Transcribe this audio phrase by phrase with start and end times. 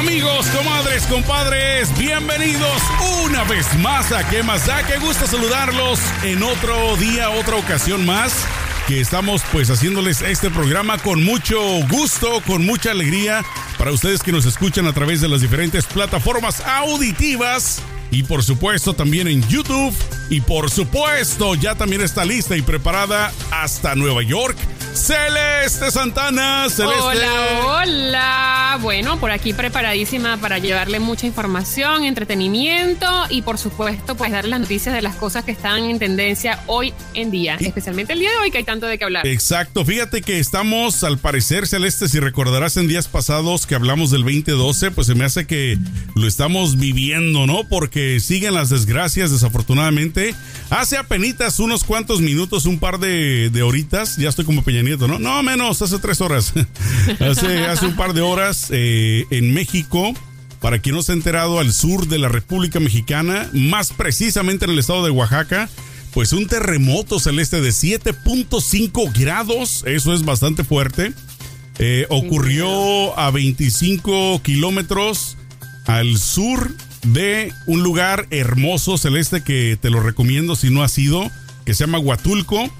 [0.00, 2.82] Amigos, comadres, compadres, bienvenidos
[3.22, 4.82] una vez más a ¿Qué más da?
[4.86, 8.32] Qué gusto saludarlos en otro día, otra ocasión más
[8.88, 11.60] que estamos pues haciéndoles este programa con mucho
[11.90, 13.44] gusto, con mucha alegría
[13.76, 18.94] para ustedes que nos escuchan a través de las diferentes plataformas auditivas y por supuesto
[18.94, 19.94] también en YouTube
[20.30, 24.56] y por supuesto ya también está lista y preparada hasta Nueva York
[24.92, 26.68] Celeste Santana.
[26.68, 27.00] Celeste.
[27.00, 28.78] Hola, hola.
[28.82, 34.60] Bueno, por aquí preparadísima para llevarle mucha información, entretenimiento y por supuesto pues dar las
[34.60, 38.36] noticias de las cosas que están en tendencia hoy en día, especialmente el día de
[38.38, 39.26] hoy que hay tanto de qué hablar.
[39.26, 44.22] Exacto, fíjate que estamos al parecer Celeste, si recordarás en días pasados que hablamos del
[44.22, 45.78] 2012, pues se me hace que
[46.14, 47.64] lo estamos viviendo, ¿no?
[47.64, 50.34] Porque siguen las desgracias desafortunadamente.
[50.70, 51.20] Hace apenas
[51.58, 55.18] unos cuantos minutos, un par de, de horitas, ya estoy como Peña Nieto, ¿no?
[55.18, 56.52] No, menos, hace tres horas.
[57.20, 60.14] hace, hace un par de horas eh, en México,
[60.60, 64.72] para quien no se ha enterado, al sur de la República Mexicana, más precisamente en
[64.72, 65.68] el estado de Oaxaca,
[66.12, 71.12] pues un terremoto celeste de 7.5 grados, eso es bastante fuerte.
[71.78, 75.38] Eh, ocurrió a 25 kilómetros
[75.86, 81.30] al sur de un lugar hermoso celeste que te lo recomiendo si no has ido,
[81.64, 82.70] que se llama Huatulco.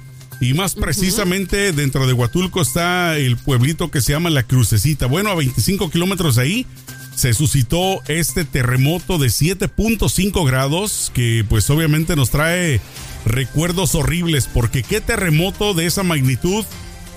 [0.41, 5.07] Y más precisamente dentro de Huatulco está el pueblito que se llama La Crucecita.
[5.07, 6.67] Bueno, a 25 kilómetros de ahí
[7.15, 12.81] se suscitó este terremoto de 7.5 grados que pues obviamente nos trae
[13.27, 16.65] recuerdos horribles porque qué terremoto de esa magnitud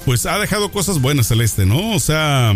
[0.05, 1.91] pues ha dejado cosas buenas Celeste, ¿no?
[1.95, 2.53] O sea,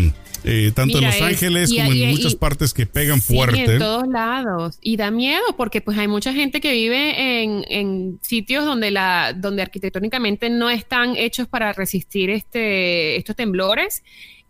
[0.49, 3.73] eh, tanto en Los Ángeles como en muchas partes que pegan fuerte.
[3.73, 4.77] en todos lados.
[4.81, 9.61] Y da miedo porque pues hay mucha gente que vive en, sitios donde la donde
[9.61, 14.03] arquitectónicamente no están hechos para resistir este estos temblores.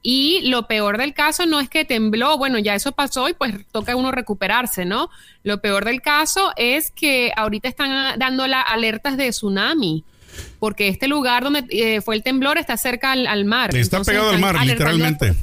[0.04, 3.54] Y lo peor del caso no es que tembló, bueno, ya eso pasó y pues
[3.72, 5.10] toca uno recuperarse, ¿no?
[5.44, 10.06] Lo peor del caso es que ahorita están dando las alertas de tsunami
[10.60, 13.76] porque este lugar donde eh, fue el temblor está cerca al, mar.
[13.76, 15.34] Está pegado al mar, literalmente.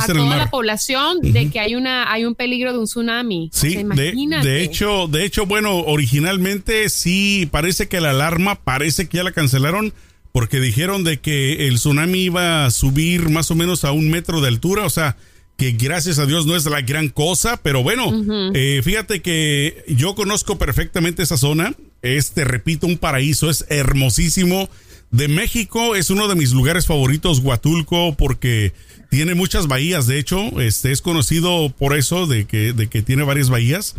[0.00, 3.50] a toda la población de que hay una hay un peligro de un tsunami.
[3.52, 9.24] Sí, de, hecho, de hecho, bueno, originalmente sí parece que la alarma parece que ya
[9.24, 9.92] la cancelaron
[10.32, 14.40] porque dijeron de que el tsunami iba a subir más o menos a un metro
[14.40, 15.16] de altura, o sea,
[15.56, 18.10] que gracias a Dios no es la gran cosa, pero bueno,
[18.54, 24.68] eh, fíjate que yo conozco perfectamente esa zona, este, repito, un paraíso, es hermosísimo.
[25.10, 28.72] De México es uno de mis lugares favoritos, Huatulco, porque
[29.10, 33.24] tiene muchas bahías, de hecho, este es conocido por eso, de que, de que tiene
[33.24, 33.96] varias bahías.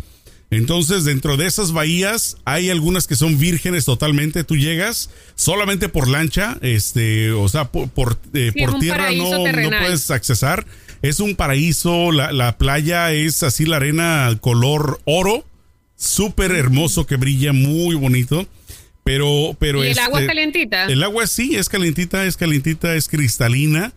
[0.50, 4.44] Entonces, dentro de esas bahías hay algunas que son vírgenes totalmente.
[4.44, 10.10] Tú llegas solamente por lancha, este, o sea, por, por, eh, tierra no, no, puedes
[10.10, 10.66] accesar
[11.02, 15.44] es un paraíso, la, playa es así la arena color oro,
[16.02, 18.46] súper hermoso que brilla, muy bonito.
[19.04, 20.84] Pero, pero ¿Y el agua es este, calientita?
[20.84, 23.92] El agua sí, es calientita, es calientita, es cristalina.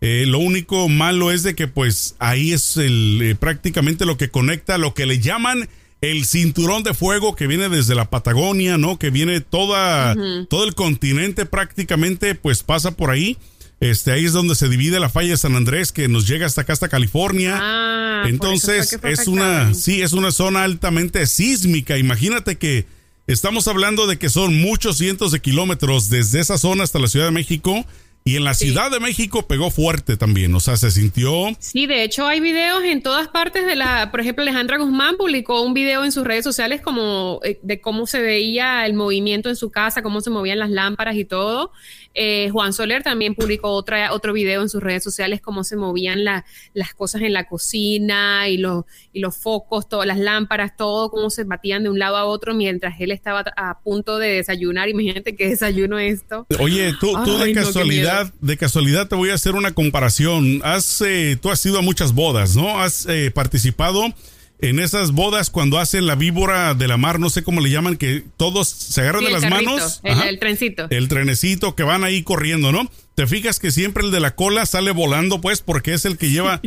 [0.00, 4.28] Eh, lo único malo es de que pues ahí es el, eh, prácticamente lo que
[4.28, 5.68] conecta lo que le llaman
[6.02, 8.98] el cinturón de fuego que viene desde la Patagonia, ¿no?
[8.98, 10.14] Que viene toda,
[10.50, 13.38] todo el continente prácticamente pues pasa por ahí.
[13.84, 16.62] Este, ahí es donde se divide la falla de San Andrés que nos llega hasta
[16.62, 17.58] acá, hasta California.
[17.60, 21.98] Ah, Entonces, es una, sí, es una zona altamente sísmica.
[21.98, 22.86] Imagínate que
[23.26, 27.26] estamos hablando de que son muchos cientos de kilómetros desde esa zona hasta la Ciudad
[27.26, 27.84] de México
[28.26, 31.54] y en la Ciudad de México pegó fuerte también, o sea, se sintió.
[31.58, 35.60] Sí, de hecho hay videos en todas partes de la, por ejemplo, Alejandra Guzmán publicó
[35.60, 39.56] un video en sus redes sociales como eh, de cómo se veía el movimiento en
[39.56, 41.70] su casa, cómo se movían las lámparas y todo.
[42.14, 46.24] Eh, Juan Soler también publicó otra, otro video en sus redes sociales, cómo se movían
[46.24, 51.30] las cosas en la cocina y los, y los focos, todas las lámparas, todo, cómo
[51.30, 54.88] se batían de un lado a otro mientras él estaba a punto de desayunar.
[54.88, 56.46] Imagínate qué desayuno esto.
[56.60, 60.60] Oye, tú, tú de casualidad de casualidad te voy a hacer una comparación.
[60.62, 62.80] Has, eh, tú has ido a muchas bodas, ¿no?
[62.80, 64.12] Has eh, participado
[64.60, 67.96] en esas bodas cuando hacen la víbora de la mar, no sé cómo le llaman,
[67.96, 70.00] que todos se agarran de las manos.
[70.02, 70.86] El, trencito.
[70.90, 72.90] El trenecito que van ahí corriendo, ¿no?
[73.14, 76.30] Te fijas que siempre el de la cola sale volando, pues, porque es el que
[76.30, 76.60] lleva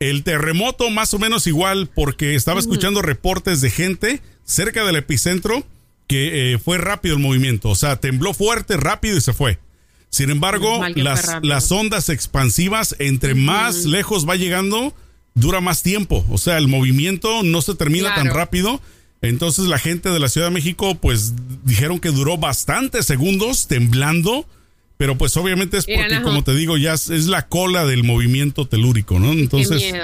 [0.00, 5.64] el terremoto más o menos igual, porque estaba escuchando reportes de gente cerca del epicentro
[6.06, 9.58] que eh, fue rápido el movimiento, o sea, tembló fuerte, rápido y se fue.
[10.10, 14.94] Sin embargo, las, las, ondas expansivas, entre más lejos va llegando,
[15.34, 16.24] dura más tiempo.
[16.30, 18.80] O sea, el movimiento no se termina tan rápido.
[19.20, 21.34] Entonces la gente de la Ciudad de México, pues
[21.64, 24.46] dijeron que duró bastantes segundos temblando.
[24.96, 29.18] Pero pues obviamente es porque, como te digo, ya es, la cola del movimiento telúrico,
[29.18, 29.32] ¿no?
[29.32, 29.94] Entonces...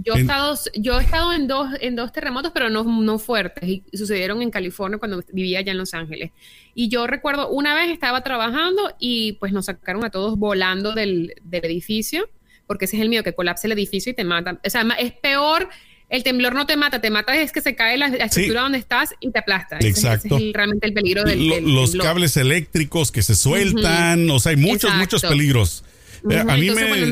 [0.00, 3.68] Yo he, estado, yo he estado en dos, en dos terremotos, pero no, no fuertes,
[3.68, 6.30] y sucedieron en California cuando vivía allá en Los Ángeles.
[6.72, 11.34] Y yo recuerdo, una vez estaba trabajando y pues nos sacaron a todos volando del,
[11.42, 12.30] del edificio,
[12.68, 14.60] porque ese es el miedo, que colapse el edificio y te matan.
[14.64, 15.68] O sea, es peor
[16.10, 19.14] el temblor no te mata, te mata es que se cae la, estructura donde estás
[19.20, 19.78] y te aplasta.
[19.80, 20.36] Exacto.
[20.36, 24.56] Ese, es realmente el peligro del, Los cables eléctricos que se sueltan, o sea, hay
[24.56, 25.84] muchos, muchos peligros.
[26.30, 27.10] A mí me...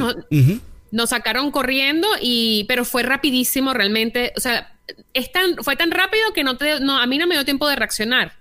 [0.92, 4.32] nos, sacaron corriendo, y, pero fue rapidísimo realmente.
[4.36, 4.74] O sea,
[5.12, 7.68] es tan, fue tan rápido que no te, no, a mí no me dio tiempo
[7.68, 8.32] de reaccionar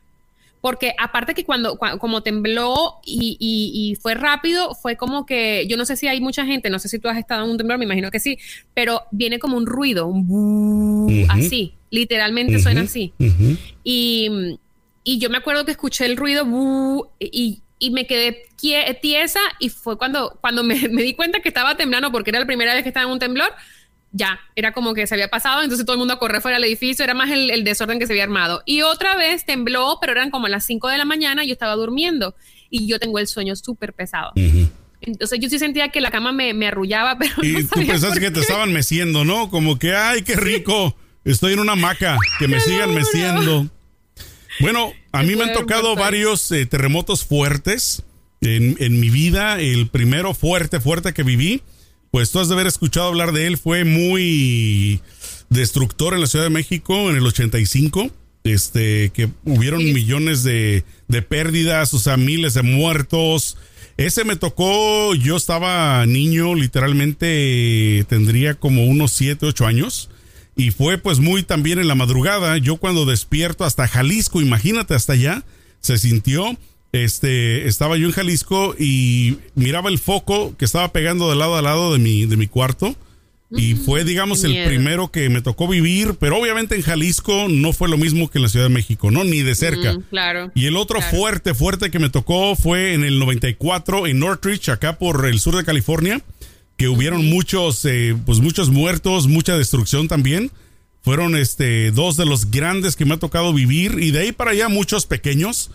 [0.65, 5.95] porque aparte que cuando, como tembló y, fue rápido, fue como que, yo no sé
[5.95, 8.09] si hay mucha gente, no sé si tú has estado en un temblor, me imagino
[8.09, 8.39] que sí,
[8.73, 13.13] pero viene como un ruido, un así, literalmente suena así.
[13.83, 14.57] y,
[15.05, 16.47] yo me acuerdo que escuché el ruido
[17.19, 18.47] y, me quedé
[19.01, 22.47] tiesa y fue cuando, cuando me, me, di cuenta que estaba temblando porque era la
[22.47, 23.53] primera vez que estaba en un temblor
[24.15, 26.63] ya, era como que se había pasado, entonces todo el mundo a correr fuera del
[26.63, 28.63] edificio, era más el, desorden que se había armado.
[28.65, 32.33] Y otra vez tembló, pero eran como las 5 de la mañana, yo estaba durmiendo
[32.69, 34.31] y yo tengo el sueño súper pesado.
[35.01, 37.33] Entonces yo sí sentía que la cama me, arrullaba, pero...
[37.43, 39.49] Y tú pensaste que te estaban meciendo, ¿no?
[39.49, 40.95] Como que, ay, qué rico,
[41.25, 43.67] estoy en una hamaca, que me sigan meciendo.
[44.61, 48.03] Bueno, a mí me han tocado varios eh, terremotos fuertes
[48.39, 49.59] en, en mi vida.
[49.59, 51.61] El primero fuerte, fuerte que viví
[52.15, 55.01] pues tú has de haber escuchado hablar de él, fue muy
[55.49, 58.09] destructor en la Ciudad de México en el 85,
[58.45, 63.57] este, que hubieron millones de, de pérdidas, o sea, miles de muertos.
[63.97, 70.09] Ese me tocó, yo estaba niño, literalmente tendría como unos 7, 8 años.
[70.55, 72.57] Y fue pues muy también en la madrugada.
[72.59, 75.43] Yo cuando despierto hasta Jalisco, imagínate hasta allá,
[75.81, 76.57] se sintió
[77.03, 81.61] este, estaba yo en Jalisco y miraba el foco que estaba pegando de lado a
[81.61, 82.95] lado de mi, de mi cuarto.
[83.51, 87.87] Y fue, digamos, el primero que me tocó vivir, pero obviamente en Jalisco no fue
[87.87, 89.23] lo mismo que en la Ciudad de México, ¿no?
[89.23, 89.97] Ni de cerca.
[90.09, 90.51] claro.
[90.55, 94.97] Y el otro fuerte, fuerte que me tocó fue en el 94 en Northridge, acá
[94.97, 96.21] por el sur de California,
[96.75, 100.51] que hubieron muchos, eh, pues muchos muertos, mucha destrucción también.
[101.01, 104.51] Fueron este, dos de los grandes que me ha tocado vivir y de ahí para
[104.51, 105.69] allá muchos pequeños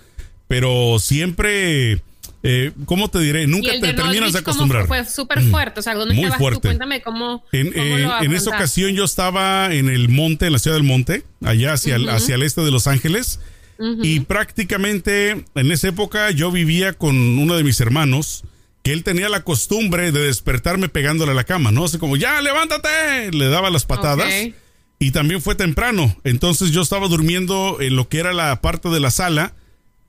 [0.50, 2.02] pero siempre...
[2.42, 3.46] Eh, ¿Cómo te diré?
[3.46, 4.88] Nunca te terminas de acostumbrar.
[4.88, 5.78] Fue súper fuerte.
[5.78, 6.62] O sea, ¿dónde Muy fuerte.
[6.62, 7.44] Cuéntame cómo.
[7.52, 11.22] En, eh, en esa ocasión yo estaba en el monte, en la ciudad del monte,
[11.44, 13.38] allá hacia, el, hacia el este de Los Ángeles.
[14.02, 18.42] Y prácticamente en esa época yo vivía con uno de mis hermanos,
[18.82, 21.84] que él tenía la costumbre de despertarme pegándole a la cama, ¿no?
[21.84, 23.30] Así como, ya, levántate.
[23.30, 24.32] Le daba las patadas.
[24.98, 26.16] Y también fue temprano.
[26.24, 29.54] Entonces yo estaba durmiendo en lo que era la parte de la sala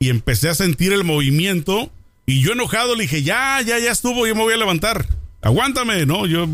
[0.02, 1.92] y empecé a sentir el movimiento
[2.26, 5.06] y yo enojado le dije, ya, ya, ya estuvo, yo me voy a levantar.
[5.42, 6.26] Aguántame, ¿no?
[6.26, 6.48] Yo,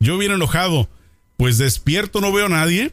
[0.00, 0.88] yo bien enojado.
[1.36, 2.92] Pues despierto, no veo a nadie.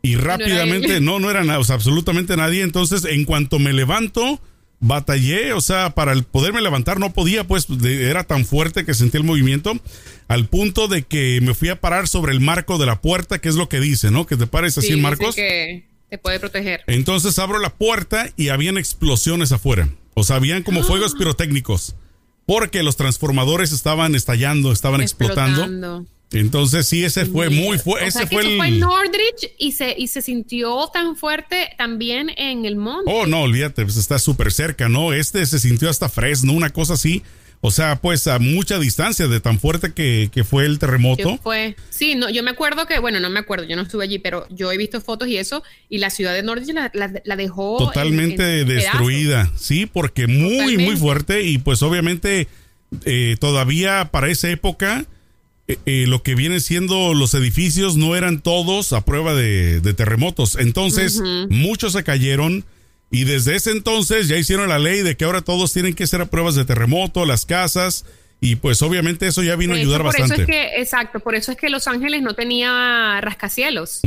[0.00, 2.62] Y rápidamente, no, no, era nada, o sea, absolutamente nadie.
[2.62, 4.40] Entonces, en cuanto me levanto,
[4.78, 9.16] batallé, o sea, para el poderme levantar no podía, pues era tan fuerte que sentí
[9.16, 9.72] el movimiento,
[10.28, 13.48] al punto de que me fui a parar sobre el marco de la puerta, que
[13.48, 14.24] es lo que dice, ¿no?
[14.24, 15.34] Que te pares así marcos.
[15.34, 16.82] Que te puede proteger.
[16.88, 19.88] Entonces abro la puerta y habían explosiones afuera.
[20.12, 21.94] O sea, habían como fuegos pirotécnicos.
[22.44, 26.04] Porque los transformadores estaban estallando, estaban explotando.
[26.30, 28.08] Entonces sí, ese fue muy fuerte.
[28.08, 32.76] ese fue, fue en Nordrich y se, y se sintió tan fuerte también en el
[32.76, 33.10] monte.
[33.10, 35.14] Oh, no, olvídate, pues está súper cerca, ¿no?
[35.14, 37.22] Este se sintió hasta Fresno, una cosa así.
[37.64, 41.38] O sea, pues a mucha distancia de tan fuerte que, fue el terremoto.
[41.40, 41.76] Fue.
[41.90, 44.48] Sí, no, yo me acuerdo que, bueno, no me acuerdo, yo no estuve allí, pero
[44.50, 49.48] yo he visto fotos y eso, y la ciudad de Norte la, dejó totalmente destruida.
[49.56, 52.48] Sí, porque muy, muy fuerte, y pues obviamente
[53.04, 55.06] eh, todavía para esa época.
[55.68, 60.56] Eh, eh, lo que viene siendo los edificios no eran todos a prueba de, terremotos.
[60.56, 62.64] Entonces, muchos se cayeron
[63.12, 66.26] y desde ese entonces ya hicieron la ley de que ahora todos tienen que hacer
[66.28, 68.06] pruebas de terremoto, las casas,
[68.40, 70.32] y pues obviamente eso ya vino a ayudar bastante.
[70.32, 74.00] Eso es que, exacto, por eso es que Los Ángeles no tenía rascacielos.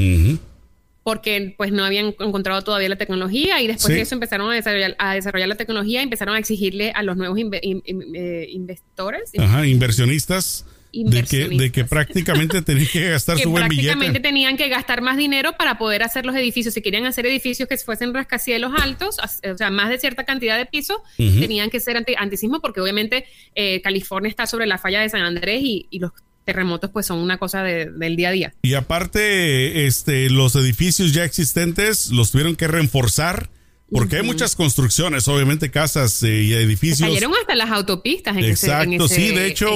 [1.03, 4.95] Porque pues no habían encontrado todavía la tecnología y después de eso empezaron a desarrollar,
[4.97, 9.31] a desarrollar la tecnología y empezaron a exigirle a los nuevos eh, inversores.
[9.38, 10.65] Ajá, inversionistas
[11.03, 13.87] de que, de que prácticamente tenían que gastar su buen billete.
[13.87, 16.73] Prácticamente tenían que gastar más dinero para poder hacer los edificios.
[16.73, 20.65] Si querían hacer edificios que fuesen rascacielos altos, o sea, más de cierta cantidad de
[20.65, 23.25] pisos, tenían que ser anti antisismo porque obviamente
[23.55, 26.11] eh, California está sobre la falla de San Andrés y, los
[26.43, 28.53] terremotos pues son una cosa del día a día.
[28.61, 33.49] Y aparte, este, los edificios ya existentes los tuvieron que reforzar
[33.91, 36.99] porque hay muchas construcciones, obviamente casas eh, y edificios.
[36.99, 38.35] Se cayeron hasta las autopistas.
[38.35, 39.69] En Exacto, sí, de hecho,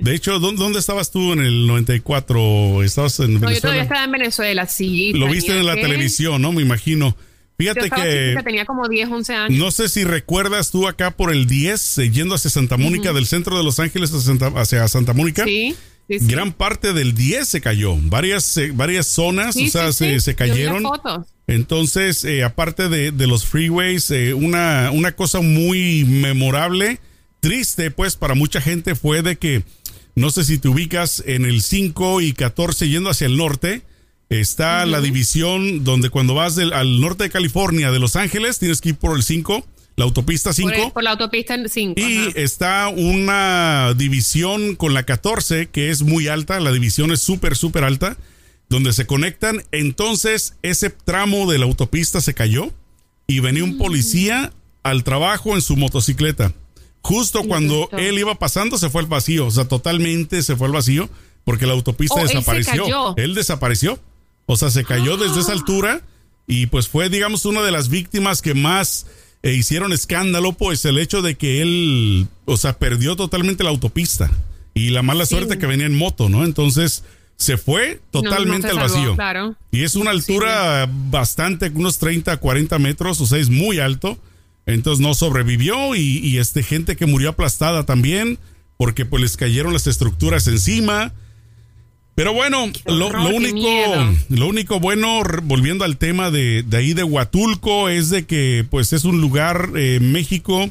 [0.00, 0.14] de...
[0.14, 2.82] hecho, ¿dónde, estabas tú en el 94?
[2.82, 3.48] ¿Estabas en Venezuela?
[3.48, 5.12] No, yo todavía estaba en Venezuela, sí.
[5.14, 6.52] Lo viste en la televisión, ¿no?
[6.52, 7.16] Me imhaino.
[7.58, 9.58] Fíjate que tenía como 10, 11 años.
[9.58, 13.26] No sé si recuerdas tú acá por el 10, eh, yendo hacia Santa Mónica, del
[13.26, 14.12] centro de Los Ángeles
[14.56, 15.44] hacia Santa Mónica.
[15.44, 15.76] Sí.
[16.08, 20.82] Gran parte del 10 se cayó, varias, eh, varias zonas, o sea, se, se, cayeron.
[21.54, 26.98] Entonces, eh, aparte de, de, los freeways, eh, una, una cosa muy memorable,
[27.40, 29.62] triste pues para mucha gente fue de que,
[30.14, 33.82] no sé si te ubicas en el 5 y 14 yendo hacia el norte,
[34.28, 38.80] está la división donde cuando vas del, al norte de California, de Los Ángeles, tienes
[38.80, 39.66] que ir por el 5
[39.96, 40.92] la autopista 5.
[40.92, 42.00] Por, la autopista 5.
[42.00, 47.56] Y está una división con la 14 que es muy alta, la división es súper,
[47.56, 48.16] súper alta,
[48.72, 49.62] donde se conectan.
[49.70, 52.72] Entonces ese tramo de la autopista se cayó
[53.26, 53.78] y venía un mm.
[53.78, 54.52] policía
[54.82, 56.52] al trabajo en su motocicleta.
[57.02, 60.72] Justo cuando él iba pasando se fue al vacío, o sea, totalmente se fue al
[60.72, 61.10] vacío
[61.44, 63.16] porque la autopista oh, desapareció.
[63.16, 63.98] Él, desapareció.
[64.46, 66.00] O sea, se cayó desde esa altura
[66.46, 69.06] y pues fue, digamos, una de las víctimas que más
[69.42, 74.30] e hicieron escándalo, pues el hecho de que él, o sea, perdió totalmente la autopista
[74.72, 76.44] y la mala suerte que venía en moto, ¿no?
[76.44, 77.02] Entonces
[77.36, 79.14] se fue totalmente al vacío.
[79.14, 79.54] Claro.
[79.70, 84.18] Y es una altura bastante, unos 30, 40 metros, o sea, es muy alto.
[84.64, 88.38] Entonces no sobrevivió y, y este gente que murió aplastada también
[88.76, 91.12] porque pues les cayeron las estructuras encima
[92.14, 93.68] pero bueno, lo, único,
[94.28, 99.04] lo único bueno, volviendo al tema de, ahí de Huatulco, es de que pues es
[99.04, 100.64] un lugar, eh, México,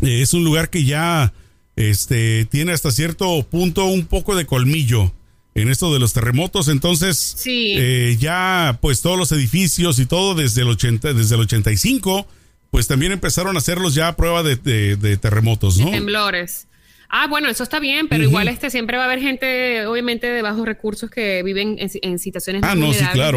[0.00, 1.34] eh, es un lugar que ya
[1.76, 5.12] este, tiene hasta cierto punto un poco de colmillo
[5.56, 6.68] en esto de los terremotos.
[6.68, 12.26] Entonces, eh, ya pues todos los edificios y todo desde el, 80, desde el 85,
[12.70, 15.90] pues también empezaron a hacerlos ya a prueba de, de terremotos, ¿no?
[15.90, 16.66] temblores.
[17.08, 20.42] Ah, bueno, eso está bien, pero igual este siempre va a haber gente, obviamente, de
[20.42, 22.90] bajos recursos que viven en, situaciones ah, no,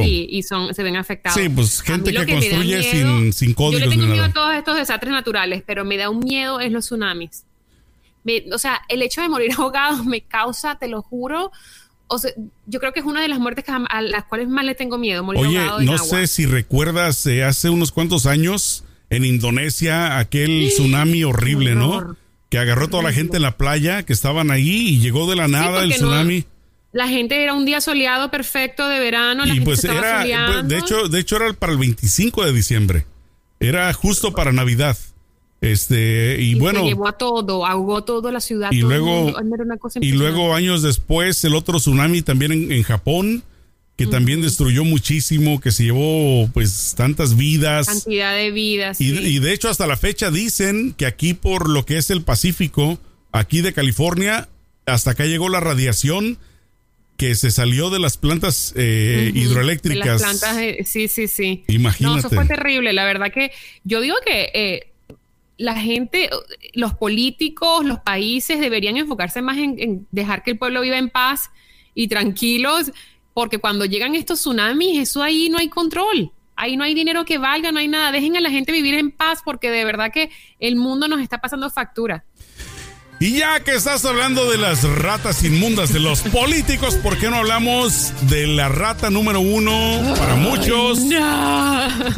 [0.03, 1.39] y, son, se ven afectados.
[1.39, 3.81] Sí, pues gente que, construye sin, sin códigos.
[3.81, 6.71] Yo le tengo miedo a todos estos desastres naturales, pero me da un miedo es
[6.71, 7.45] los tsunamis.
[8.51, 11.51] o sea, el hecho de morir ahogado me causa, te lo juro,
[12.09, 12.31] o sea,
[12.65, 15.23] yo creo que es una de las muertes a las cuales más le tengo miedo,
[15.23, 21.23] morir Oye, no sé si recuerdas eh, hace unos cuantos años en Indonesia aquel tsunami
[21.23, 22.17] horrible, ¿no?
[22.49, 25.47] que agarró toda la gente en la playa que estaban ahí y llegó de la
[25.47, 26.45] nada el tsunami.
[26.91, 29.45] la gente era un día soleado perfecto de verano.
[29.45, 33.05] La y pues era, pues, de hecho, de hecho era para el 25 de diciembre.
[33.59, 34.97] Era justo para Navidad.
[35.61, 36.85] Este, y, bueno.
[36.85, 38.71] llevó a todo, ahogó toda la ciudad.
[38.71, 39.33] Y luego,
[39.99, 43.43] y luego años después, el otro tsunami también en, en Japón
[43.99, 47.85] que también destruyó muchísimo, que se llevó pues tantas vidas.
[47.85, 49.01] Cantidad de vidas.
[49.01, 52.97] Y, de hecho hasta la fecha dicen que aquí por lo que es el Pacífico,
[53.33, 54.47] aquí de California,
[54.85, 56.37] hasta acá llegó la radiación
[57.17, 60.21] que se salió de las plantas eh, hidroeléctricas.
[60.21, 61.65] las plantas, sí, sí, sí.
[61.67, 62.13] Imagínate.
[62.13, 62.93] No, eso fue terrible.
[62.93, 63.51] La verdad que
[63.83, 64.93] yo digo que eh,
[65.59, 66.29] la gente,
[66.73, 71.09] los políticos, los países deberían enfocarse más en, en dejar que el pueblo viva en
[71.09, 71.51] paz
[71.93, 72.91] y tranquilos
[73.33, 76.31] porque cuando llegan estos tsunamis, eso ahí no hay control.
[76.55, 78.11] Ahí no hay dinero que valga, no hay nada.
[78.11, 81.39] Dejen a la gente vivir en paz porque de verdad que el mundo nos está
[81.39, 82.25] pasando factura.
[83.21, 87.37] Y ya que estás hablando de las ratas inmundas de los políticos, ¿por qué no
[87.37, 90.99] hablamos de la rata número uno para muchos?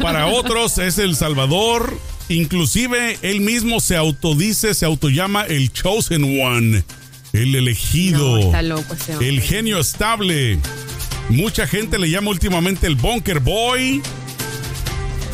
[0.00, 1.96] Para otros es El Salvador.
[2.32, 6.82] Inclusive él mismo se autodice, se autollama el Chosen One,
[7.32, 8.52] el elegido,
[9.20, 10.58] el genio estable.
[11.28, 14.00] Mucha gente le llama últimamente el Bunker Boy.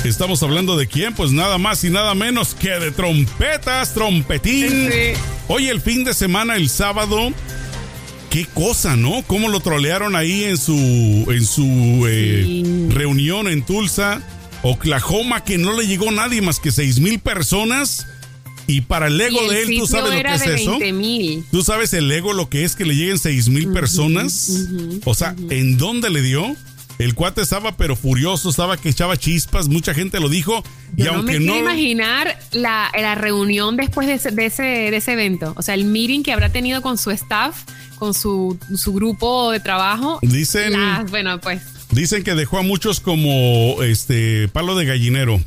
[0.05, 4.91] Estamos hablando de quién, pues nada más y nada menos que de trompetas, trompetín.
[5.49, 7.33] Hoy el fin de semana, el sábado,
[8.31, 9.23] qué cosa, ¿no?
[9.27, 14.21] Cómo lo trolearon ahí en su en su eh, reunión en Tulsa,
[14.63, 18.07] Oklahoma, que no le llegó nadie más que seis mil personas
[18.69, 20.79] y para el ego de él, ¿tú sabes lo que es eso?
[21.51, 24.69] ¿Tú sabes el ego lo que es que le lleguen seis mil personas?
[25.05, 26.55] o sea, ¿en dónde le dio?
[26.99, 30.63] El cuate estaba pero furioso, estaba que echaba chispas, mucha gente lo dijo.
[30.97, 35.55] y aunque no me imaginar la, reunión después de ese, de ese, evento.
[35.57, 37.63] O sea, el meeting que habrá tenido con su staff,
[37.99, 40.19] con su, grupo de trabajo.
[40.21, 40.75] Dicen.
[41.09, 41.63] bueno, pues.
[41.91, 45.41] Dicen que dejó a muchos como este palo de gallinero.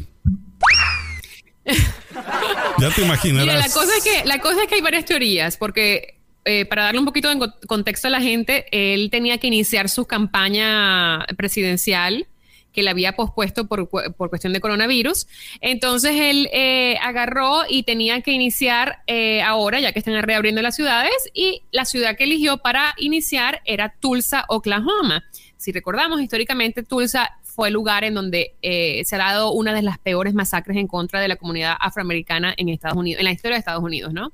[2.79, 3.67] Ya te imaginarás.
[3.67, 6.99] la cosa es que, la cosa es que hay varias teorías, porque eh, para darle
[6.99, 12.27] un poquito de contexto a la gente, él tenía que iniciar su campaña presidencial
[12.73, 15.27] que le había pospuesto por, por cuestión de coronavirus.
[15.59, 20.75] Entonces él eh, agarró y tenía que iniciar eh, ahora, ya que están reabriendo las
[20.75, 25.23] ciudades, y la ciudad que eligió para iniciar era Tulsa, Oklahoma.
[25.61, 29.83] Si recordamos, históricamente Tulsa fue el lugar en donde eh, se ha dado una de
[29.83, 33.57] las peores masacres en contra de la comunidad afroamericana en Estados Unidos, en la historia
[33.57, 34.33] de Estados Unidos, ¿no?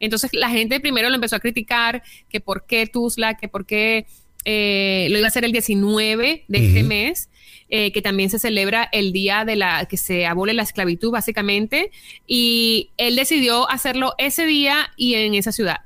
[0.00, 4.06] Entonces la gente primero lo empezó a criticar, que por qué Tulsa, que por qué
[4.44, 7.30] lo iba a hacer el 19 de este mes,
[7.68, 11.92] eh, que también se celebra el día de la que se abole la esclavitud, básicamente,
[12.26, 15.82] y él decidió hacerlo ese día y en esa ciudad.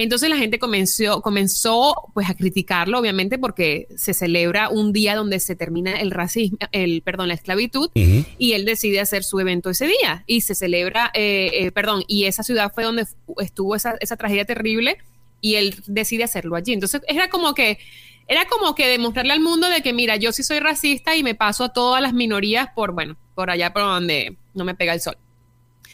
[0.00, 5.40] Entonces la gente comenzó, comenzó pues a criticarlo, obviamente, porque se celebra un día donde
[5.40, 9.88] se termina el racismo, el perdón, la esclavitud, y él decide hacer su evento ese
[9.88, 13.08] día y se celebra, eh, eh, perdón, y esa ciudad fue donde
[13.40, 14.98] estuvo esa, esa tragedia terrible
[15.40, 16.74] y él decide hacerlo allí.
[16.74, 17.80] Entonces era como que
[18.28, 21.34] era como que demostrarle al mundo de que, mira, yo sí soy racista y me
[21.34, 25.00] paso a todas las minorías por, bueno, por allá por donde no me pega el
[25.00, 25.16] sol.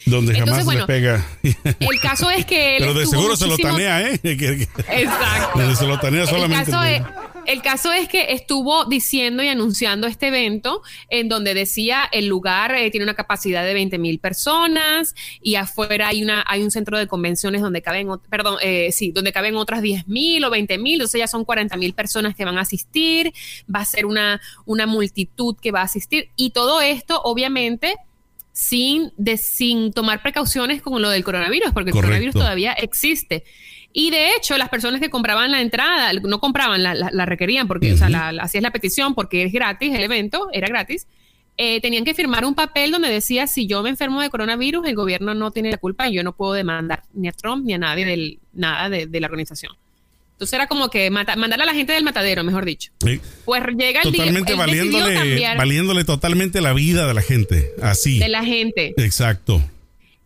[0.05, 1.25] Donde jamás le pega.
[1.43, 4.19] El caso es que él Pero de seguro se lo tanea, ¿eh?
[4.23, 5.59] Exacto.
[5.59, 6.71] Donde se lo tanea solamente.
[6.71, 7.01] El caso, es,
[7.45, 12.73] el caso es que estuvo diciendo y anunciando este evento en donde decía el lugar
[12.75, 16.97] eh, tiene una capacidad de 20 mil personas y afuera hay una hay un centro
[16.97, 20.93] de convenciones donde caben perdón eh, sí donde caben otras 10 mil o 20 mil
[20.95, 23.33] entonces ya son 40 mil personas que van a asistir
[23.73, 27.95] va a ser una una multitud que va a asistir y todo esto obviamente
[28.55, 33.43] sin, de, sin tomar precauciones con lo del coronavirus, porque el coronavirus todavía existe.
[33.91, 37.97] Y de hecho, las personas que compraban la entrada, no compraban, la, requerían, porque, o
[37.97, 41.05] sea, así es la petición, porque es gratis, el evento era gratis.
[41.57, 44.95] Eh, tenían que firmar un papel donde decía, si yo me enfermo de coronavirus, el
[44.95, 47.77] gobierno no tiene la culpa y yo no puedo demandar ni a Trump ni a
[47.77, 49.75] nadie del, nada de la organización.
[50.35, 52.91] Entonces era como que mandarle a la gente del matadero, mejor dicho.
[52.99, 53.21] Pues
[53.77, 54.65] llega el totalmente día.
[54.65, 57.71] Valiéndole, valiéndole totalmente la vida de la gente.
[57.81, 58.19] Así.
[58.19, 58.93] De la gente.
[58.97, 59.63] Exacto.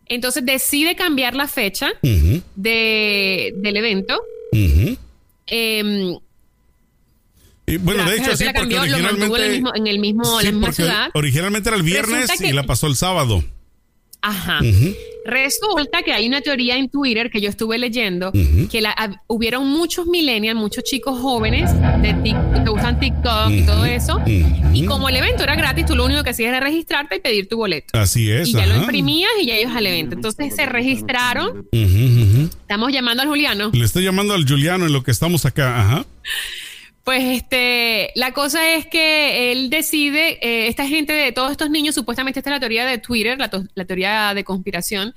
[0.06, 4.20] Entonces decide cambiar la fecha de, del evento.
[5.46, 6.18] Em,
[7.66, 9.46] y bueno, de hecho, sí, porque originalmente.
[9.76, 11.10] en, el mismo, la misma ciudad.
[11.14, 13.44] Originalmente era el viernes y la pasó el sábado.
[14.22, 14.60] Ajá.
[15.24, 18.32] Resulta que hay una teoría en Twitter que yo estuve leyendo
[18.70, 21.70] que la, hubieron muchos millennials, muchos chicos jóvenes
[22.02, 22.16] de
[22.64, 24.20] que usan TikTok y todo eso.
[24.26, 27.48] Y como el evento era gratis, tú lo único que hacías era registrarte y pedir
[27.48, 27.98] tu boleto.
[27.98, 28.48] Así es.
[28.48, 30.14] Y ya lo imprimías y ya ibas al evento.
[30.14, 31.66] Entonces se registraron.
[31.72, 33.70] Estamos llamando al Juliano.
[33.72, 35.80] Le estoy llamando al Juliano en lo que estamos acá.
[35.80, 36.06] Ajá.
[37.04, 41.94] Pues este, la cosa es que él decide, eh, esta gente de todos estos niños,
[41.94, 45.14] supuestamente esta es la teoría de Twitter, la, teoría de conspiración,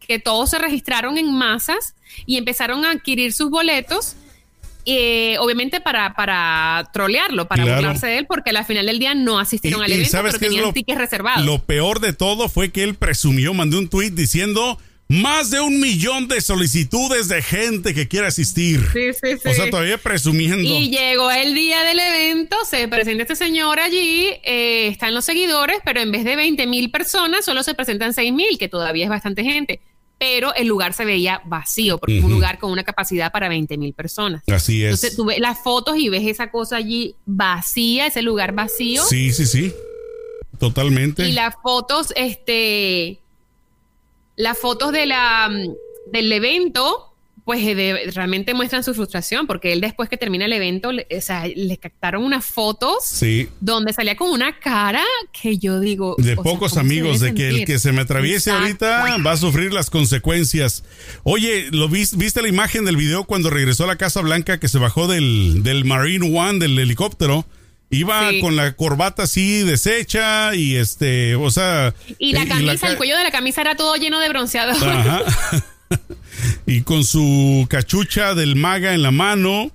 [0.00, 1.94] que todos se registraron en masas
[2.24, 4.16] y empezaron a adquirir sus boletos.
[4.88, 9.40] Eh, obviamente para, para trolearlo, para burlarse de él, porque al final del día no
[9.40, 11.44] asistieron al evento, pero tenían tickets reservados.
[11.44, 15.78] Lo peor de todo fue que él presumió, mandó un tweet diciendo más de un
[15.78, 18.80] millón de solicitudes de gente que quiere asistir.
[18.92, 19.48] Sí, sí, sí.
[19.48, 20.62] O sea, todavía presumiendo.
[20.62, 25.78] Y llegó el día del evento, se presenta este señor allí, eh, están los seguidores,
[25.84, 29.10] pero en vez de 20 mil personas, solo se presentan 6 mil, que todavía es
[29.10, 29.80] bastante gente.
[30.18, 33.76] Pero el lugar se veía vacío, porque es un lugar con una capacidad para 20
[33.76, 34.42] mil personas.
[34.50, 34.86] Así es.
[34.86, 39.04] Entonces tú ves las fotos y ves esa cosa allí vacía, ese lugar vacío.
[39.04, 39.74] Sí, sí, sí.
[40.58, 41.28] Totalmente.
[41.28, 43.20] Y las fotos, este
[44.36, 47.12] las fotos de la, mm, del evento,
[47.44, 51.20] pues eh, realmente muestran su frustración, porque él después que termina el evento, le, o
[51.20, 53.48] sea, le captaron unas fotos sí.
[53.60, 56.16] donde salía con una cara que yo digo...
[56.18, 59.90] De pocos amigos, de que el que se me atraviese ahorita va a sufrir las
[59.90, 60.82] consecuencias.
[61.22, 64.68] Oye, ¿lo viste, viste la imagen del video cuando regresó a la Casa Blanca que
[64.68, 67.46] se bajó del, del Marine One, del helicóptero?
[67.88, 71.94] Iba con la corbata así deshecha y este, o sea.
[72.18, 74.72] Y la camisa, el cuello de la camisa era todo lleno de bronceado.
[74.72, 75.22] Ajá.
[76.66, 79.70] y con su cachucha del maga en la mano.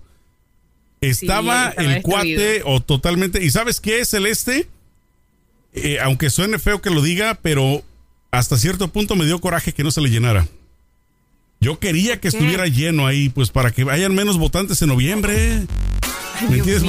[1.00, 3.44] Estaba, el cuate o totalmente.
[3.44, 4.68] ¿Y sabes qué, Celeste?
[5.74, 7.84] Eh, aunque suene feo que lo diga, pero
[8.30, 10.48] hasta cierto punto me dio coraje que no se le llenara.
[11.60, 15.66] Yo quería que estuviera lleno ahí, pues para que hayan menos votantes en noviembre.
[16.50, 16.84] ¿Me entiendes?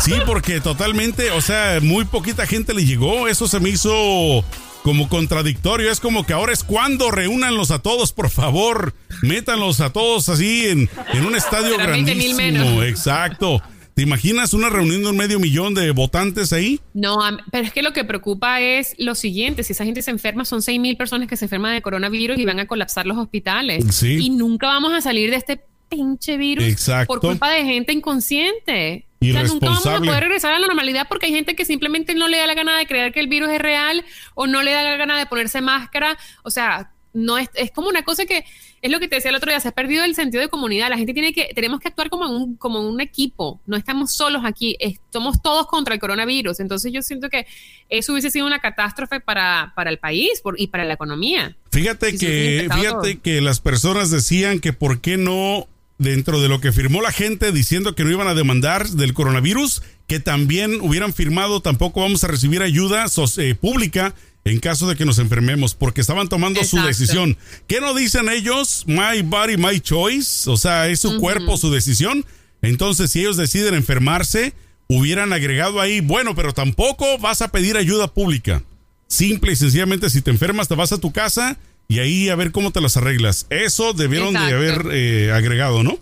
[0.00, 3.28] Sí, porque totalmente, o sea, muy poquita gente le llegó.
[3.28, 4.44] Eso se me hizo
[4.82, 5.90] como contradictorio.
[5.90, 8.94] Es como que ahora es cuando reúnanlos a todos, por favor.
[9.22, 12.82] Métanlos a todos así en, en un estadio grandísimo.
[12.82, 13.62] Exacto.
[13.94, 16.80] ¿Te imaginas una reunión de un medio millón de votantes ahí?
[16.94, 17.18] No,
[17.52, 20.62] pero es que lo que preocupa es lo siguiente: si esa gente se enferma, son
[20.62, 23.84] 6 mil personas que se enferman de coronavirus y van a colapsar los hospitales.
[23.94, 24.16] Sí.
[24.18, 25.60] Y nunca vamos a salir de este
[25.90, 29.04] pinche virus por culpa de gente inconsciente.
[29.20, 32.14] O sea, nunca vamos a poder regresar a la normalidad porque hay gente que simplemente
[32.14, 34.02] no le da la gana de creer que el virus es real
[34.34, 36.16] o no le da la gana de ponerse máscara.
[36.42, 38.44] O sea, no es, es como una cosa que
[38.82, 40.88] es lo que te decía el otro día, se ha perdido el sentido de comunidad.
[40.88, 43.60] La gente tiene que, tenemos que actuar como un, como un equipo.
[43.66, 44.76] No estamos solos aquí,
[45.12, 46.60] somos todos contra el coronavirus.
[46.60, 47.46] Entonces yo siento que
[47.90, 51.56] eso hubiese sido una catástrofe para, para el país y para la economía.
[51.70, 55.68] Fíjate que, fíjate que las personas decían que por qué no
[56.00, 59.82] dentro de lo que firmó la gente diciendo que no iban a demandar del coronavirus,
[60.06, 63.04] que también hubieran firmado tampoco vamos a recibir ayuda
[63.36, 64.14] eh, pública
[64.46, 67.36] en caso de que nos enfermemos, porque estaban tomando su decisión.
[67.66, 68.84] ¿Qué no dicen ellos?
[68.86, 70.48] My body, my choice.
[70.48, 72.24] O sea, es su cuerpo, su decisión.
[72.62, 74.54] Entonces, si ellos deciden enfermarse,
[74.88, 78.64] hubieran agregado ahí, bueno, pero tampoco vas a pedir ayuda pública.
[79.08, 81.58] Simple y sencillamente, si te enfermas, te vas a tu casa
[81.90, 83.48] y ahí a ver cómo te las arreglas.
[83.50, 85.98] Eso debieron de haber eh, agregado, ¿no?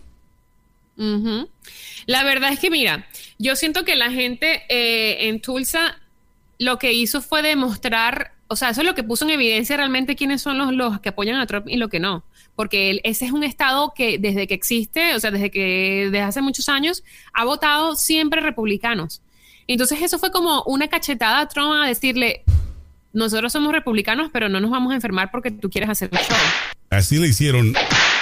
[2.05, 3.07] La verdad es que, mira,
[3.38, 5.98] yo siento que la gente eh, en Tulsa
[6.59, 10.14] lo que hizo fue demostrar, o sea, eso es lo que puso en evidencia realmente
[10.14, 12.22] quiénes son los, los que apoyan a Trump y lo que no.
[12.55, 16.42] Porque ese es un estado que desde que existe, o sea, desde que desde hace
[16.42, 19.22] muchos años, ha votado siempre republicanos.
[19.66, 22.42] Entonces eso fue como una cachetada a Trump a decirle,
[23.18, 26.37] nosotros somos republicanos, pero no nos vamos a enfermar porque tú quieres hacer un show.
[26.90, 27.74] Así le hicieron,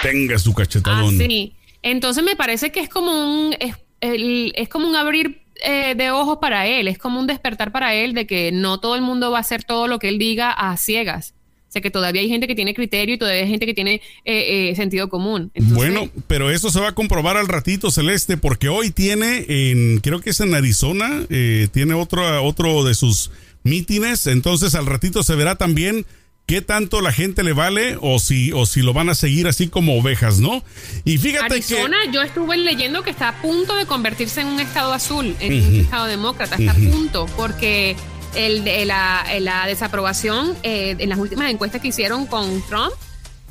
[0.02, 1.16] tenga su cachetadón.
[1.18, 1.54] sí.
[1.82, 6.38] Entonces me parece que es como un, es, es como un abrir eh, de ojos
[6.40, 9.38] para él, es como un despertar para él de que no todo el mundo va
[9.38, 11.34] a hacer todo lo que él diga a ciegas.
[11.68, 14.00] O sea, que todavía hay gente que tiene criterio y todavía hay gente que tiene
[14.24, 15.52] eh, eh, sentido común.
[15.54, 20.20] bueno, pero eso se va a comprobar al ratito, Celeste, porque hoy tiene, en, creo
[20.20, 23.30] que es en Arizona, tiene otro, otro de sus
[23.66, 26.06] mítines, entonces al ratito se verá también
[26.46, 29.68] qué tanto la gente le vale o si, o si lo van a seguir así
[29.68, 30.62] como ovejas, ¿no?
[31.04, 34.92] Y fíjate Arizona, yo estuve leyendo que está a punto de convertirse en un estado
[34.92, 37.96] azul, en un estado demócrata, está a punto, porque
[38.36, 42.92] el, la, la, desaprobación eh, en las últimas encuestas que hicieron con Trump,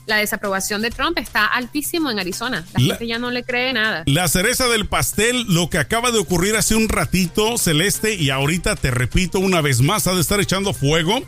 [0.06, 2.66] la desaprobación de Trump está altísimo en Arizona.
[2.74, 4.04] La, gente ya no le cree nada.
[4.06, 8.76] La cereza del pastel, lo que acaba de ocurrir hace un ratito, Celeste, y ahorita
[8.76, 11.24] te repito una vez más, ha de estar echando fuego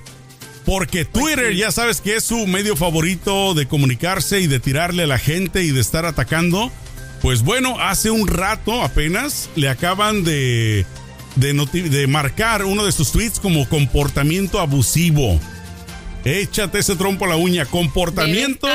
[0.67, 5.03] porque pues Twitter ya sabes que es su medio favorito de comunicarse y de tirarle
[5.03, 6.69] a la gente y de estar atacando.
[7.21, 10.85] Pues bueno, hace un rato apenas le acaban de,
[11.37, 15.39] de, marcar uno de sus tweets como comportamiento abusivo.
[16.27, 17.65] Échate ese trompo a la uña.
[17.65, 18.67] Comportamiento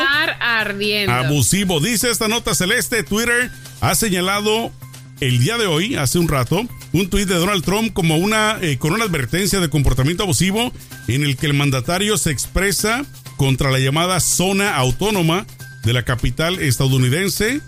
[1.11, 1.81] abusivo.
[1.81, 3.03] Dice esta nota celeste.
[3.03, 3.51] Twitter
[3.83, 4.73] ha señalado
[5.21, 6.63] el día de hoy, hace un rato,
[6.95, 10.73] un tuit de Donald Trump como una, eh, con una advertencia de comportamiento abusivo
[11.09, 13.05] en el que el mandatario se expresa
[13.37, 15.47] contra la llamada zona autónoma
[15.85, 17.61] de la capital estadounidense.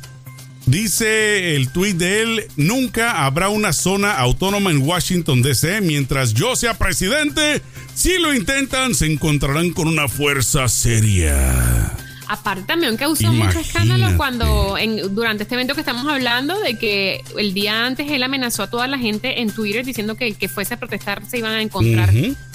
[0.66, 5.83] Dice el tuit de él, nunca habrá una zona autónoma en Washington, D.C.
[5.83, 7.61] Mientras yo sea presidente,
[7.94, 11.92] si lo intentan, se encontrarán con una fuerza seria.
[12.27, 14.77] Aparte también causó mucho escándalo cuando
[15.11, 18.87] durante este evento que estamos hablando de que el día antes él amenazó a toda
[18.87, 22.11] la gente en Twitter diciendo que el que fuese a protestar se iban a encontrar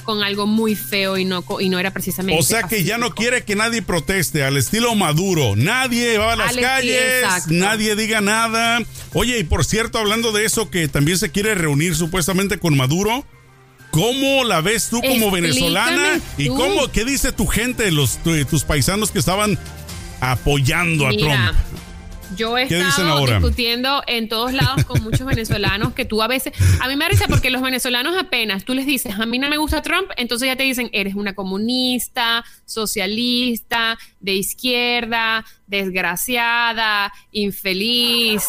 [0.09, 2.39] con algo muy feo y no, y no era precisamente.
[2.39, 5.55] O sea que ya no quiere que nadie proteste al estilo Maduro.
[5.55, 8.79] Nadie va a las calles, nadie diga nada.
[9.13, 13.23] Oye, y por cierto, hablando de eso, que también se quiere reunir supuestamente con Maduro.
[13.91, 16.19] ¿Cómo la ves tú como venezolana?
[16.39, 18.17] ¿Y cómo, qué dice tu gente, los,
[18.49, 19.59] tus paisanos que estaban
[20.21, 21.53] apoyando a Trump?
[22.35, 26.87] Yo he estado discutiendo en todos lados con muchos venezolanos que tú a veces, a
[26.87, 29.81] mí me parece porque los venezolanos apenas tú les dices, a mí no me gusta
[29.81, 38.43] Trump, entonces ya te dicen, eres una comunista, socialista, de izquierda, desgraciada, infeliz,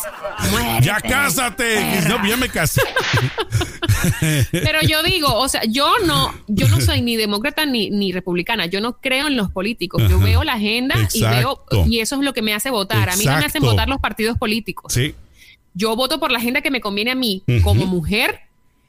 [0.81, 2.81] Ya cásate, no, ya me casé.
[4.51, 8.67] Pero yo digo, o sea, yo no, yo no soy ni demócrata ni, ni republicana,
[8.67, 12.23] yo no creo en los políticos, yo veo la agenda y veo, y eso es
[12.23, 13.11] lo que me hace votar.
[13.11, 14.93] A mí no me hacen votar los partidos políticos.
[14.93, 15.15] Sí.
[15.75, 18.41] Yo voto por la agenda que me conviene a mí, como mujer,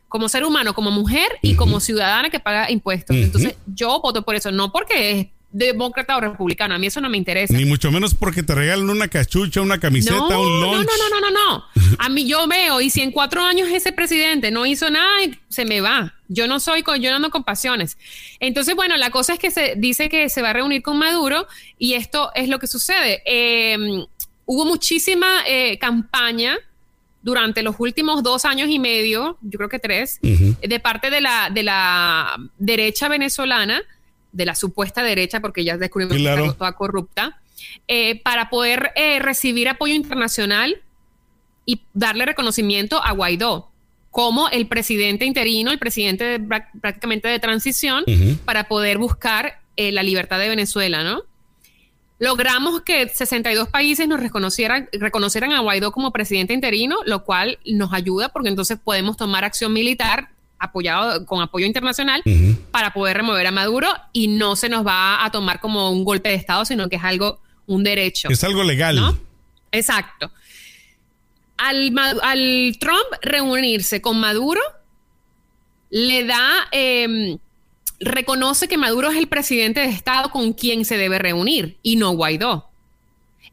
[0.08, 3.16] como ser humano, como mujer y como ciudadana que paga impuestos.
[3.16, 6.76] Entonces, yo voto por eso, no porque es demócrata o republicano.
[6.76, 7.54] A mí eso no me interesa.
[7.54, 10.88] Ni mucho menos porque te regalan una cachucha, una camiseta, un lunch.
[10.88, 11.66] No, no, no, no, no,
[11.98, 15.10] A mí yo veo, y si en cuatro años ese presidente no hizo nada,
[15.50, 16.14] se me va.
[16.28, 17.98] Yo no soy, con, yo no ando con pasiones.
[18.40, 21.48] Entonces, bueno, la cosa es que se dice que se va a reunir con Maduro
[21.78, 23.22] y esto es lo que sucede.
[23.26, 24.06] Em,
[24.46, 26.58] hubo muchísima eh, campaña
[27.22, 31.52] durante los últimos dos años y medio, yo creo que tres, de parte de la,
[31.54, 33.84] de la derecha venezolana
[34.32, 37.40] de la supuesta derecha, porque ya descubrimos que está toda corrupta,
[37.88, 40.82] eh, para poder eh, recibir apoyo internacional
[41.66, 43.70] y darle reconocimiento a Guaidó
[44.10, 46.40] como el presidente interino, el presidente
[46.82, 48.04] prácticamente de transición,
[48.44, 51.24] para poder buscar eh, la libertad de Venezuela, ¿no?
[52.20, 57.94] Logramos que 62 países nos reconocieran, reconocieran a Guaidó como presidente interino, lo cual nos
[57.94, 60.30] ayuda porque entonces podemos tomar acción militar
[60.62, 62.24] apoyado con apoyo internacional
[62.70, 66.30] para poder remover a Maduro y no se nos va a tomar como un golpe
[66.30, 68.30] de Estado, sino que es algo, un derecho.
[68.30, 68.96] Es algo legal.
[68.96, 69.18] ¿no?
[69.72, 70.32] Exacto.
[71.58, 74.62] Al, al, Trump reunirse con Maduro,
[75.90, 77.38] le da, em,
[78.00, 82.12] reconoce que Maduro es el presidente de Estado con quien se debe reunir y no
[82.12, 82.71] Guaidó.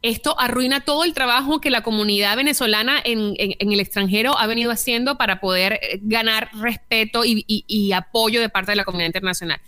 [0.00, 5.18] Esto arruina todo el trabajo que la comunidad venezolana en, el extranjero ha venido haciendo
[5.18, 9.60] para poder eh, ganar respeto y, apoyo de parte de la comunidad internacional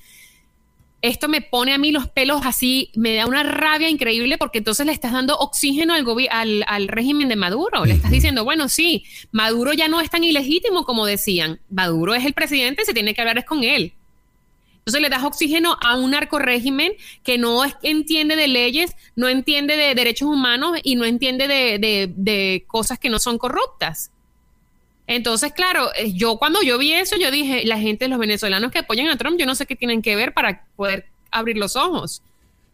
[1.03, 4.85] esto me pone a mí los pelos así, me da una rabia increíble porque entonces
[4.85, 7.87] le estás dando oxígeno al, al, al, régimen de Maduro.
[7.87, 11.59] Le estás diciendo, bueno, sí, Maduro ya no es tan ilegítimo como decían.
[11.71, 13.95] Maduro es el presidente, se tiene que hablar es con él.
[14.81, 19.77] Entonces le das oxígeno a un narco régimen que no entiende de leyes, no entiende
[19.77, 24.11] de derechos humanos y no entiende de, cosas que no son corruptas.
[25.07, 28.79] Entonces, claro, eh, yo cuando yo vi eso, yo dije, la gente, los venezolanos que
[28.79, 32.23] apoyan a Trump, yo no sé qué tienen que ver para poder abrir los ojos.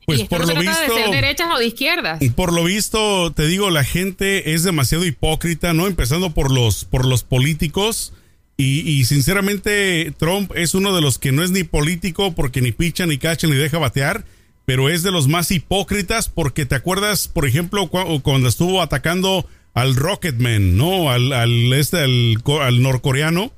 [0.05, 2.21] Pues por lo visto, de derechas o de izquierdas.
[2.37, 5.88] Por lo visto, te digo, la gente es demasiado hipócrita, ¿no?
[5.88, 8.12] Empezando por los, por los políticos
[8.59, 13.05] y, sinceramente, Trump es uno de los que no es ni político porque ni picha,
[13.05, 14.25] ni cacha, ni deja batear,
[14.64, 19.95] pero es de los más hipócritas porque te acuerdas, por ejemplo, cuando estuvo atacando al
[19.95, 21.11] Rocketman, ¿no?
[21.11, 23.53] Al, al este, al, norcoreano,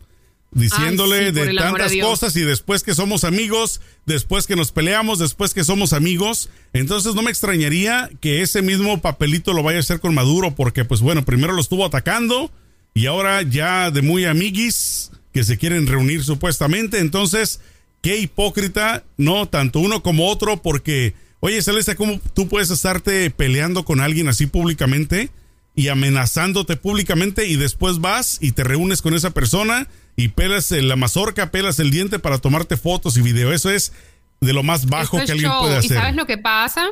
[0.50, 5.62] diciéndole de tantas cosas y después que somos amigos, después que nos peleamos, después que
[5.62, 6.50] somos amigos.
[6.72, 10.84] Entonces no me extrañaría que ese mismo papelito lo vaya a hacer con Maduro porque,
[10.84, 12.50] pues bueno, primero lo estuvo atacando
[12.94, 16.98] y ahora ya de muy amiguis que se quieren reunir supuestamente.
[16.98, 17.60] Entonces,
[18.02, 23.84] qué hipócrita, no tanto uno como otro, porque, oye, Celeste, ¿cómo tú puedes estarte peleando
[23.84, 25.30] con alguien así públicamente
[25.74, 30.96] y amenazándote públicamente y después vas y te reúnes con esa persona y pelas la
[30.96, 33.52] mazorca, pelas el diente para tomarte fotos y video?
[33.52, 33.92] Eso es
[34.40, 35.92] de lo más bajo que alguien puede hacer.
[35.92, 36.88] ¿Y sabes lo que pasa?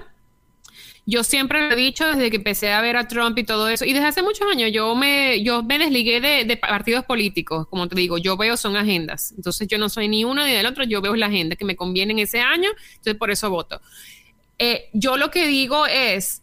[1.09, 3.85] Yo siempre lo he dicho desde que empecé a ver a Trump y todo eso.
[3.85, 7.69] Y desde hace muchos años yo me, yo me desligué de, partidos políticos.
[7.69, 9.33] Como te digo, yo veo son agendas.
[9.37, 10.83] Entonces yo no soy ni uno ni del otro.
[10.83, 12.71] Yo veo la agenda que me conviene en ese año.
[12.91, 13.81] Entonces por eso voto.
[14.59, 16.43] Eh, yo lo que digo es,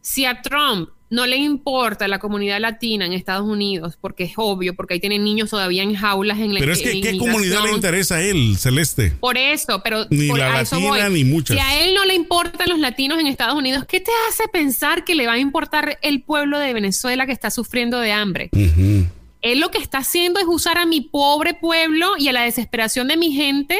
[0.00, 4.74] si a Trump no le importa la comunidad latina en Estados Unidos, porque es obvio,
[4.74, 7.72] porque ahí tienen niños todavía en jaulas en la Pero es que, ¿qué comunidad le
[7.72, 9.12] interesa a él, Celeste?
[9.20, 10.06] Por eso, pero...
[10.10, 11.56] Ni la latina, ni muchas.
[11.56, 15.04] Si a él no le importan los latinos en Estados Unidos, ¿qué te hace pensar
[15.04, 18.50] que le va a importar el pueblo de Venezuela que está sufriendo de hambre?
[18.52, 23.06] Él lo que está haciendo es usar a mi pobre pueblo y a la desesperación
[23.06, 23.78] de mi gente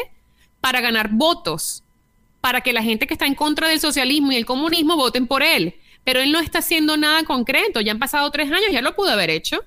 [0.61, 1.83] para ganar votos,
[2.39, 5.43] para que la gente que está en contra del socialismo y el comunismo voten por
[5.43, 7.81] él pero él no está haciendo nada concreto.
[7.81, 9.65] Ya han pasado tres años, ya lo pudo haber hecho.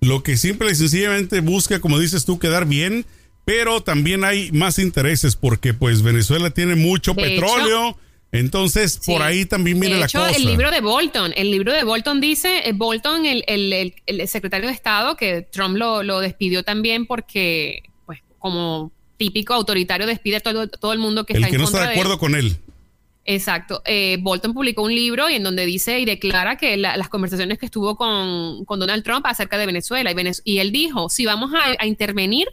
[0.00, 3.04] Lo que simple y sencillamente busca, como dices tú, quedar bien,
[3.44, 7.98] pero también hay más intereses porque pues Venezuela tiene mucho petróleo.
[8.30, 10.30] entonces, por ahí también viene la cosa.
[10.30, 14.68] El libro de Bolton, el libro de Bolton dice, eh, Bolton, el, el, el, secretario
[14.68, 20.40] de Estado, que Trump lo, lo, despidió también porque, pues, como típico autoritario, despide a
[20.40, 22.34] todo, todo el mundo que está en contra El que no está de acuerdo con
[22.36, 22.56] él.
[23.26, 23.82] Exacto.
[23.84, 27.66] Eh, Bolton publicó un libro y en donde dice y declara que las conversaciones que
[27.66, 32.46] estuvo con, Donald Trump acerca de Venezuela y, y él dijo, si vamos a, intervenir,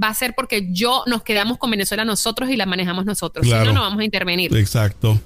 [0.00, 3.44] va a ser porque yo nos quedamos con Venezuela nosotros y la manejamos nosotros.
[3.44, 4.56] Si no, no vamos a intervenir.
[4.56, 5.20] Exacto.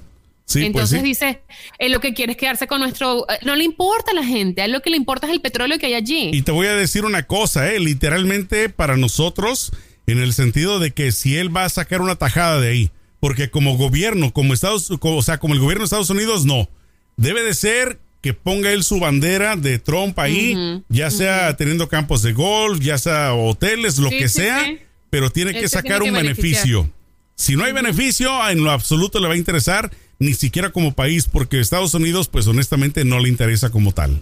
[0.45, 1.41] Sí, pues Entonces dice,
[1.77, 3.25] él lo que quiere es quedarse con nuestro...
[3.29, 5.39] Eh, no le importa a la gente, a él lo que le importa es el
[5.39, 6.31] petróleo que hay allí.
[6.33, 9.71] Y te voy a decir una cosa, eh, literalmente para nosotros,
[10.05, 12.91] en el sentido de que si él va a sacar una tajada de ahí,
[13.23, 16.67] porque como gobierno, como Estados, o sea, como el gobierno de Estados Unidos, no.
[17.15, 22.21] Debe de ser que ponga él su bandera de Trump ahí, ya sea teniendo campos
[22.21, 24.75] de golf, ya sea hoteles, lo que sea,
[25.09, 26.91] pero tiene que sacar un beneficio.
[27.35, 31.25] Si no hay beneficio, en lo absoluto le va a interesar, ni siquiera como país,
[31.31, 34.21] porque Estados Unidos, pues honestamente no le interesa como tal.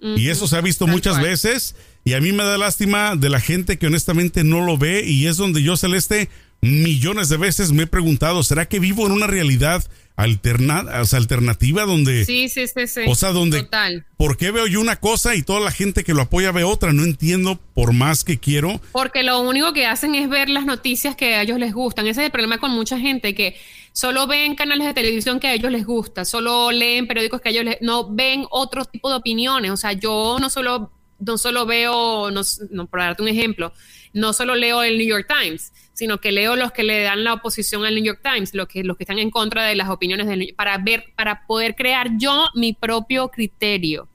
[0.00, 3.38] Y eso se ha visto muchas veces, y a mí me da lástima de la
[3.38, 6.28] gente que honestamente no lo ve, y es donde yo, Celeste,
[6.64, 9.84] millones de veces me he preguntado, ¿será que vivo en una realidad
[10.16, 12.24] alterna, o sea, alternativa donde...
[12.24, 13.00] Sí, sí, sí, sí.
[13.06, 13.62] O sea, donde...
[13.62, 14.06] Total.
[14.16, 16.92] ¿Por qué veo yo una cosa y toda la gente que lo apoya ve otra?
[16.92, 18.80] No entiendo por más que quiero.
[18.92, 22.06] Porque lo único que hacen es ver las noticias que a ellos les gustan.
[22.06, 23.56] Ese es el problema con mucha gente que
[23.92, 27.52] solo ven canales de televisión que a ellos les gusta, solo leen periódicos que a
[27.52, 29.70] ellos les, no ven otro tipo de opiniones.
[29.72, 33.72] O sea, yo no solo, no solo veo, no, por darte un ejemplo,
[34.12, 37.34] no solo leo el New York Times, sino que leo los que le dan la
[37.34, 40.26] oposición al New York Times, los que, los que están en contra de las opiniones
[40.26, 44.08] del para ver, para poder crear yo mi propio criterio.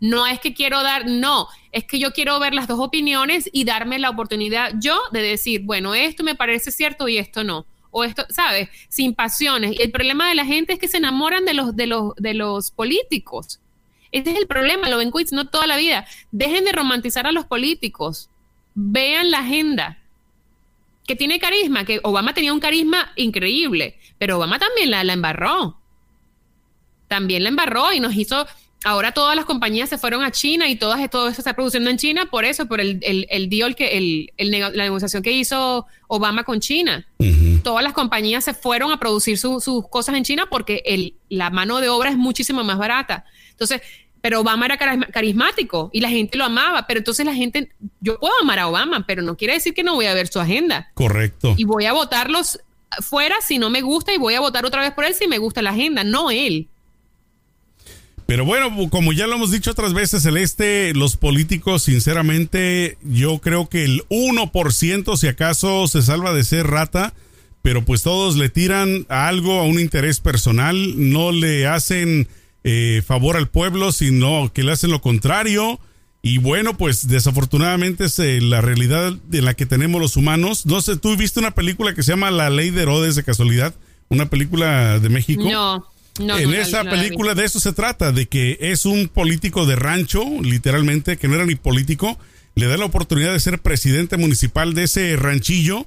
[0.00, 3.64] No es que quiero dar, no, es que yo quiero ver las dos opiniones y
[3.64, 7.66] darme la oportunidad yo de decir, bueno, esto me parece cierto y esto no.
[7.90, 8.68] O esto, ¿sabes?
[8.88, 9.72] Sin pasiones.
[9.76, 12.34] Y el problema de la gente es que se enamoran de los, de los, de
[12.34, 13.60] los políticos.
[14.12, 16.06] Este es el problema, lo ven no toda la vida.
[16.30, 18.30] Dejen de romantizar a los políticos.
[18.74, 19.98] Vean la agenda
[21.08, 25.78] que tiene carisma, que Obama tenía un carisma increíble, pero Obama también la, la embarró.
[27.08, 28.46] También la embarró y nos hizo,
[28.84, 31.96] ahora todas las compañías se fueron a China y todas, todo eso está produciendo en
[31.96, 36.44] China por eso, por el, el, el deal, que, el, la negociación que hizo Obama
[36.44, 37.06] con China.
[37.62, 41.80] Todas las compañías se fueron a producir sus cosas en China porque el, la mano
[41.80, 43.24] de obra es muchísimo más barata.
[43.58, 43.82] Entonces,
[44.20, 48.34] pero Obama era carismático y la gente lo amaba, pero entonces la gente, yo puedo
[48.40, 50.90] amar a Obama, pero no quiere decir que no voy a ver su agenda.
[50.94, 51.54] Correcto.
[51.56, 52.60] Y voy a votarlos
[53.00, 55.38] fuera si no me gusta y voy a votar otra vez por él si me
[55.38, 56.68] gusta la agenda, no él.
[58.26, 63.68] Pero bueno, como ya lo hemos dicho otras veces, Celeste, los políticos, sinceramente, yo creo
[63.68, 67.14] que el 1% si acaso se salva de ser rata,
[67.62, 70.76] pero pues todos le tiran a algo, a un interés personal,
[71.10, 72.28] no le hacen
[72.70, 75.80] eh, favor al pueblo, sino que le hacen lo contrario.
[76.20, 80.66] Y bueno, pues desafortunadamente es eh, la realidad en la que tenemos los humanos.
[80.66, 83.74] No sé, ¿tú viste una película que se llama La Ley de Herodes de casualidad?
[84.10, 85.44] Una película de México.
[85.44, 85.86] No.
[86.20, 90.24] No, en esa película de eso se trata, de que es un político de rancho,
[90.42, 92.18] literalmente, que no era ni político,
[92.56, 95.86] le da la oportunidad de ser presidente municipal de ese ranchillo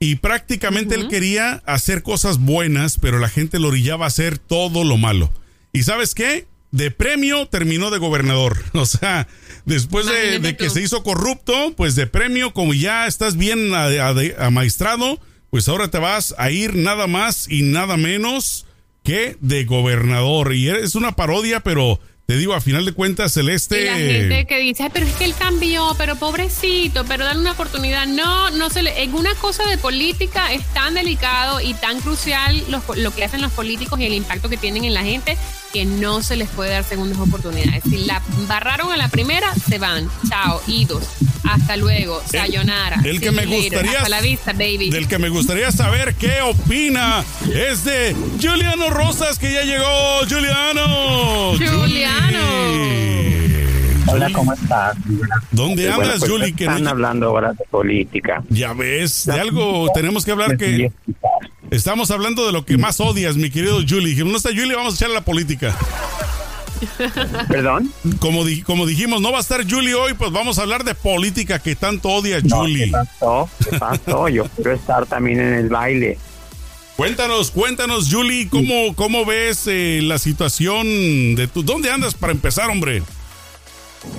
[0.00, 4.82] y prácticamente él quería hacer cosas buenas, pero la gente lo orillaba a hacer todo
[4.82, 5.30] lo malo.
[5.74, 6.46] ¿Y sabes qué?
[6.70, 8.64] De premio terminó de gobernador.
[8.74, 9.26] O sea,
[9.66, 13.72] después de, que se hizo corrupto, pues de premio, como ya estás bien
[14.38, 18.66] amaestrado, pues ahora te vas a ir nada más y nada menos
[19.02, 20.54] que de gobernador.
[20.54, 23.82] Y es una parodia, pero te digo, a final de cuentas, Celeste.
[23.82, 27.52] Y la gente que dice, pero es que él cambió, pero pobrecito, pero dale una
[27.52, 28.06] oportunidad.
[28.06, 29.02] No, no se le.
[29.02, 33.52] En una cosa de política es tan delicado y tan crucial lo que hacen los
[33.52, 35.36] políticos y el impacto que tienen en la gente
[35.74, 37.82] que no se les puede dar segundas oportunidades.
[37.82, 40.08] Si la barraron a la primera, se van.
[40.28, 41.04] Chao, idos.
[41.42, 42.22] Hasta luego.
[42.30, 43.00] Sayonara.
[43.04, 43.98] El, que me gustaría.
[43.98, 44.90] Hasta la vista, baby.
[44.90, 50.20] Del que me gustaría saber qué opina es de Juliano Rosas, que ya llegó.
[50.28, 51.54] Juliano.
[51.58, 52.38] Juliano.
[54.06, 54.96] Hola, ¿cómo estás?
[55.50, 56.54] ¿Dónde andas, pues, Juli?
[56.56, 58.44] Están hablando ahora de política.
[58.48, 60.92] Ya ves, de algo tenemos que hablar que
[61.74, 64.14] Estamos hablando de lo que más odias, mi querido Julie.
[64.24, 65.76] No está Julie, vamos a echar la política.
[67.48, 67.92] ¿Perdón?
[68.20, 71.58] Como, como dijimos, no va a estar Julie hoy, pues vamos a hablar de política
[71.58, 72.84] que tanto odia Julie.
[72.84, 73.50] ¿Qué pasó?
[73.68, 74.28] ¿Qué pasó?
[74.28, 76.16] Yo quiero estar también en el baile.
[76.96, 81.64] Cuéntanos, cuéntanos, Julie, ¿cómo, cómo ves eh, la situación de tu...
[81.64, 83.02] ¿Dónde andas para empezar, hombre?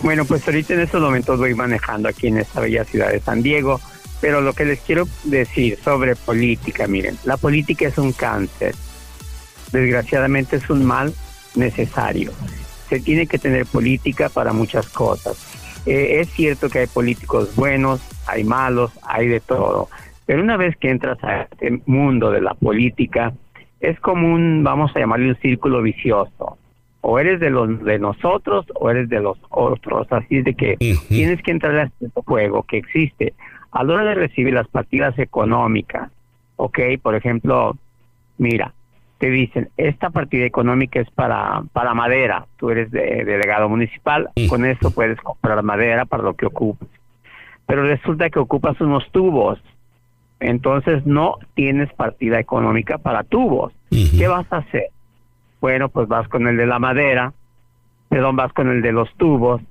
[0.04, 3.42] Bueno, pues ahorita en estos momentos voy manejando aquí en esta bella ciudad de San
[3.42, 3.80] Diego
[4.22, 8.76] pero lo que les quiero decir sobre política, miren, la política es un cáncer.
[9.72, 11.14] Desgraciadamente es un mal
[11.56, 12.32] necesario.
[12.90, 15.38] Se tiene que tener política para muchas cosas.
[15.86, 19.90] Eh, es cierto que hay políticos buenos, hay malos, hay de todo.
[20.26, 23.34] Pero una vez que entras a este mundo de la política,
[23.80, 26.58] es como un, vamos a llamarle un círculo vicioso.
[27.02, 30.08] O eres de los de nosotros o eres de los otros.
[30.10, 30.76] Así es de que
[31.08, 33.36] tienes que entrar a este juego que existe
[33.76, 36.10] a la hora de recibir las partidas económicas,
[36.56, 37.76] ok, por ejemplo,
[38.38, 38.74] mira,
[39.18, 44.92] te dicen, esta partida económica es para, para madera, tú eres delegado municipal, con eso
[44.92, 46.88] puedes comprar madera para lo que ocupas.
[47.66, 49.60] Pero resulta que ocupas unos tubos,
[50.40, 53.74] entonces no tienes partida económica para tubos.
[53.90, 54.88] ¿Qué vas a hacer?
[55.60, 57.34] Bueno, pues vas con el de la madera,
[58.08, 59.62] perdón, vas con el de los tubos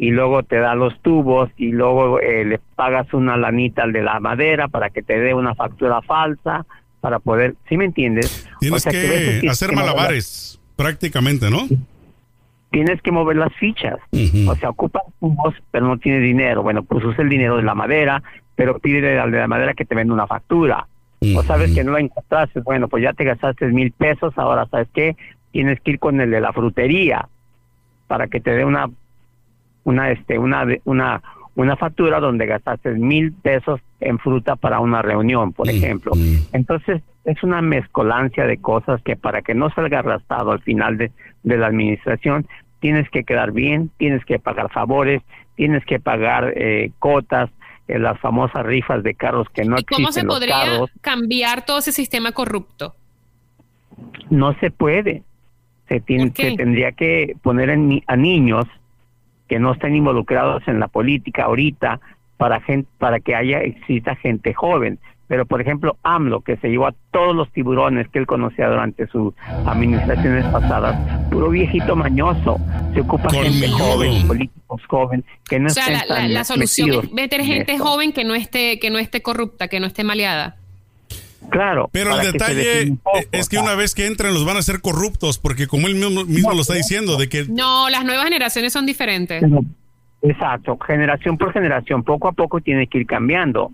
[0.00, 4.00] y luego te da los tubos y luego eh, le pagas una lanita al de
[4.00, 6.64] la madera para que te dé una factura falsa
[7.02, 8.48] para poder, ¿sí me entiendes?
[8.60, 11.68] Tienes que, hacer malabares prácticamente, ¿no?
[12.70, 13.98] Tienes que mover las fichas,
[14.48, 17.74] o sea, ocupas tubos pero no tienes dinero, bueno, pues usa el dinero de la
[17.74, 18.22] madera,
[18.56, 20.86] pero pide al de la madera que te venda una factura.
[21.36, 24.88] O sabes que no la encontraste, bueno, pues ya te gastaste mil pesos, ahora sabes
[24.94, 25.16] qué,
[25.52, 27.28] tienes que ir con el de la frutería
[28.06, 28.88] para que te dé una
[29.84, 31.22] una este una una
[31.56, 36.12] una factura donde gastaste mil pesos en fruta para una reunión, por Mm, ejemplo.
[36.14, 36.36] mm.
[36.54, 41.10] Entonces, es una mezcolancia de cosas que para que no salga arrastrado al final de,
[41.42, 42.46] de la administración,
[42.80, 45.22] tienes que quedar bien, tienes que pagar favores,
[45.56, 47.50] tienes que pagar eh, cotas,
[47.88, 50.90] eh, las famosas rifas de carros que no ¿Y cómo se los podría carros.
[51.02, 52.94] cambiar todo ese sistema corrupto?
[54.30, 55.24] No se puede.
[55.88, 58.64] Se, tiene, se tendría que poner en a niños
[59.50, 62.00] que no estén involucrados en la política ahorita
[62.38, 64.98] para gente, para que haya exista gente joven.
[65.26, 69.06] Pero por ejemplo, AMLO que se llevó a todos los tiburones que él conocía durante
[69.08, 69.32] sus
[69.66, 70.96] administraciones pasadas,
[71.30, 72.58] puro viejito mañoso,
[72.94, 73.76] se ocupa Con gente miedo.
[73.78, 77.46] joven, políticos jóvenes que no O sea, estén la, la- la solución es meter en
[77.46, 80.56] gente joven que no esté que no esté corrupta, que no esté maleada.
[81.48, 81.88] Claro.
[81.92, 85.38] Pero el detalle poco, es que una vez que entran los van a hacer corruptos,
[85.38, 88.86] porque como él mismo, mismo lo está diciendo, de que No, las nuevas generaciones son
[88.86, 89.42] diferentes.
[90.22, 93.72] Exacto, generación por generación, poco a poco tiene que ir cambiando.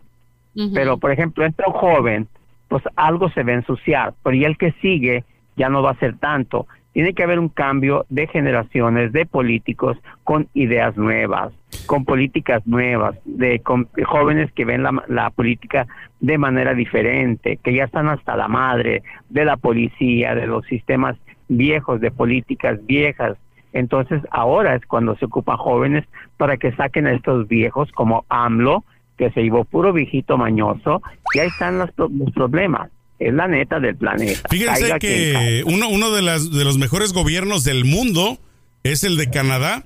[0.72, 2.28] Pero, por ejemplo, entra un joven,
[2.68, 5.24] pues algo se va a ensuciar, pero ya el que sigue
[5.56, 6.66] ya no va a ser tanto.
[6.96, 11.52] Tiene que haber un cambio de generaciones, de políticos con ideas nuevas,
[11.84, 15.86] con políticas nuevas, de con jóvenes que ven la, la política
[16.20, 21.18] de manera diferente, que ya están hasta la madre de la policía, de los sistemas
[21.48, 23.36] viejos, de políticas viejas.
[23.74, 26.06] Entonces ahora es cuando se ocupan jóvenes
[26.38, 28.84] para que saquen a estos viejos como AMLO,
[29.18, 31.02] que se llevó puro viejito mañoso,
[31.34, 32.88] y ahí están los, los problemas.
[33.18, 34.48] Es la neta del planeta.
[34.50, 38.38] Fíjense Caiga que uno, uno de, las, de los mejores gobiernos del mundo
[38.82, 39.84] es el de Canadá,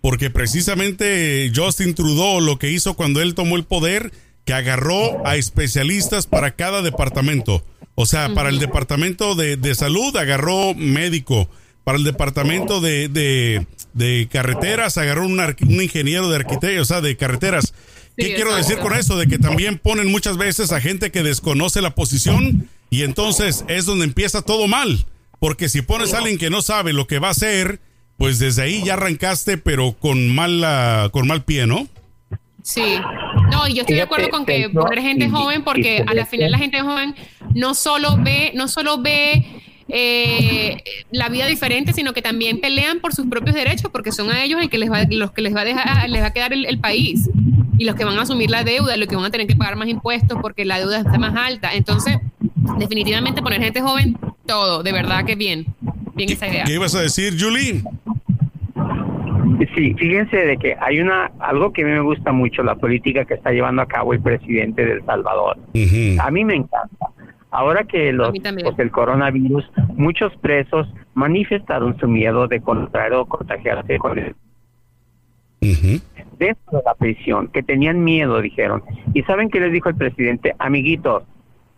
[0.00, 4.12] porque precisamente Justin Trudeau lo que hizo cuando él tomó el poder,
[4.44, 7.64] que agarró a especialistas para cada departamento.
[7.94, 11.50] O sea, para el departamento de, de salud agarró médico,
[11.84, 17.02] para el departamento de, de, de carreteras agarró un, un ingeniero de arquitecto, o sea,
[17.02, 17.74] de carreteras.
[18.20, 19.16] ¿Qué quiero decir con eso?
[19.16, 23.86] De que también ponen muchas veces a gente que desconoce la posición y entonces es
[23.86, 25.06] donde empieza todo mal.
[25.38, 27.80] Porque si pones a alguien que no sabe lo que va a hacer,
[28.18, 31.88] pues desde ahí ya arrancaste, pero con mala, con mal pie, ¿no?
[32.62, 32.98] Sí.
[33.50, 36.50] No, y yo estoy de acuerdo con que poner gente joven porque a la final
[36.50, 37.14] la gente joven
[37.54, 39.46] no solo ve, no solo ve
[39.88, 44.44] eh, la vida diferente, sino que también pelean por sus propios derechos porque son a
[44.44, 46.52] ellos el que les va, los que les va a dejar, les va a quedar
[46.52, 47.30] el, el país
[47.80, 49.74] y los que van a asumir la deuda, los que van a tener que pagar
[49.74, 51.72] más impuestos porque la deuda está más alta.
[51.72, 52.18] Entonces,
[52.78, 55.64] definitivamente poner gente joven, todo, de verdad que bien,
[56.14, 56.64] bien esa idea.
[56.64, 57.82] ¿Qué ibas a decir, Julie?
[59.74, 63.24] Sí, fíjense de que hay una algo que a mí me gusta mucho la política
[63.24, 65.56] que está llevando a cabo el presidente de El Salvador.
[66.20, 67.06] A mí me encanta.
[67.50, 69.64] Ahora que los, pues, el coronavirus,
[69.96, 74.34] muchos presos manifestaron su miedo de contraer o contagiarse con el
[75.62, 76.00] Ujú.
[76.40, 78.82] Dentro de la prisión, que tenían miedo, dijeron.
[79.14, 80.56] ¿Y saben qué les dijo el presidente?
[80.58, 81.22] Amiguitos,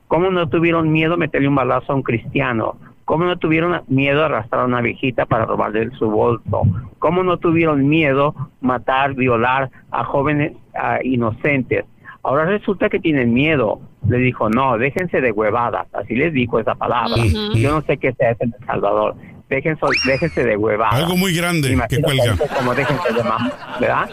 [0.09, 2.77] ¿cómo no tuvieron miedo meterle un balazo a un cristiano?
[3.05, 6.63] ¿Cómo no tuvieron miedo arrastrar a una viejita para robarle su bolso?
[7.01, 11.85] ¿Cómo no tuvieron miedo matar, violar a jóvenes a inocentes?
[12.23, 13.81] Ahora resulta que tienen miedo.
[14.09, 15.89] Le dijo, no, déjense de huevadas.
[15.93, 17.17] Así les dijo esa palabra.
[17.55, 19.17] Yo no sé qué se hace en El Salvador.
[19.53, 20.95] Déjense, déjense de huevadas.
[20.95, 22.39] Algo muy grande que cuelga.
[22.57, 24.09] Como déjense de mamá, ¿verdad?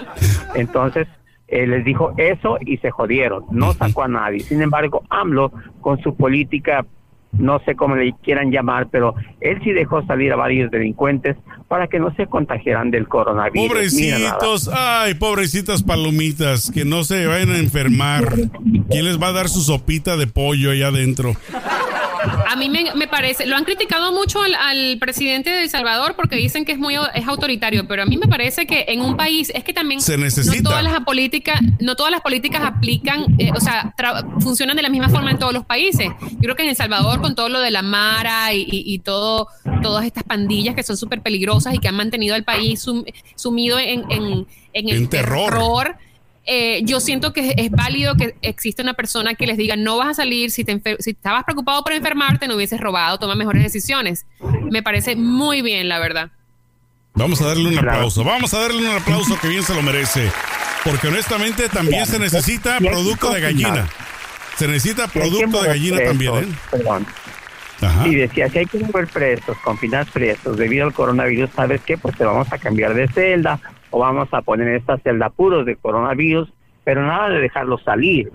[0.53, 1.07] Entonces,
[1.47, 3.45] eh, les dijo eso y se jodieron.
[3.49, 4.41] No sacó a nadie.
[4.41, 6.85] Sin embargo, AMLO, con su política,
[7.31, 11.37] no sé cómo le quieran llamar, pero él sí dejó salir a varios delincuentes
[11.69, 13.65] para que no se contagiaran del coronavirus.
[13.65, 18.33] Pobrecitos, ay, pobrecitas palomitas, que no se vayan a enfermar.
[18.89, 21.33] ¿Quién les va a dar su sopita de pollo allá adentro?
[22.47, 26.15] A mí me, me parece, lo han criticado mucho al, al presidente de El Salvador
[26.15, 29.15] porque dicen que es muy es autoritario, pero a mí me parece que en un
[29.15, 30.55] país es que también Se necesita.
[30.57, 34.81] no todas las políticas, no todas las políticas aplican, eh, o sea, tra- funcionan de
[34.81, 36.07] la misma forma en todos los países.
[36.31, 38.99] Yo creo que en El Salvador con todo lo de la Mara y, y- y
[38.99, 39.47] todo,
[39.81, 43.05] todas estas pandillas que son súper peligrosas y que han mantenido al país sum-
[43.35, 45.49] sumido en, en, en el En terror.
[45.51, 45.95] terror
[46.49, 50.07] eh, yo siento que es válido que exista una persona que les diga no vas
[50.09, 53.61] a salir, si, te enfer- si estabas preocupado por enfermarte, no hubieses robado, toma mejores
[53.63, 54.25] decisiones.
[54.71, 56.31] Me parece muy bien, la verdad.
[57.13, 58.23] Vamos a darle un aplauso.
[58.23, 60.29] Vamos a darle un aplauso que bien se lo merece.
[60.83, 63.87] Porque honestamente también se necesita producto de gallina.
[64.57, 66.55] Se necesita producto de gallina presos, también, ¿eh?
[66.71, 67.05] Perdón.
[67.81, 68.07] Ajá.
[68.07, 71.97] Y decía, si hay que mover presos, confinar presos debido al coronavirus, ¿sabes qué?
[71.97, 73.59] Pues te vamos a cambiar de celda
[73.91, 76.49] o vamos a poner esta celda puros de coronavirus,
[76.83, 78.31] pero nada de dejarlos salir.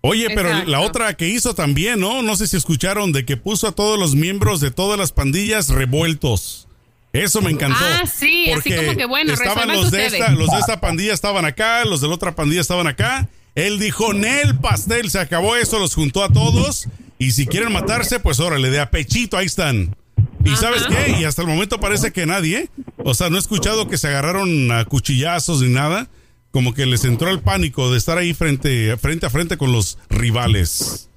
[0.00, 0.70] Oye, pero Exacto.
[0.70, 2.22] la otra que hizo también, ¿no?
[2.22, 5.70] No sé si escucharon de que puso a todos los miembros de todas las pandillas
[5.70, 6.68] revueltos.
[7.12, 7.78] Eso me encantó.
[7.80, 11.44] Ah, sí, así como que bueno, estaban los de, esta, los de esta pandilla estaban
[11.44, 13.28] acá, los de la otra pandilla estaban acá.
[13.54, 16.88] Él dijo, Nel pastel, se acabó eso, los juntó a todos.
[17.18, 19.96] Y si quieren matarse, pues órale, de a pechito, ahí están.
[20.44, 21.20] ¿Y sabes qué?
[21.20, 22.68] Y hasta el momento parece que nadie.
[23.04, 26.08] O sea, no he escuchado que se agarraron a cuchillazos ni nada.
[26.50, 29.98] Como que les entró el pánico de estar ahí frente, frente a frente con los
[30.08, 31.08] rivales.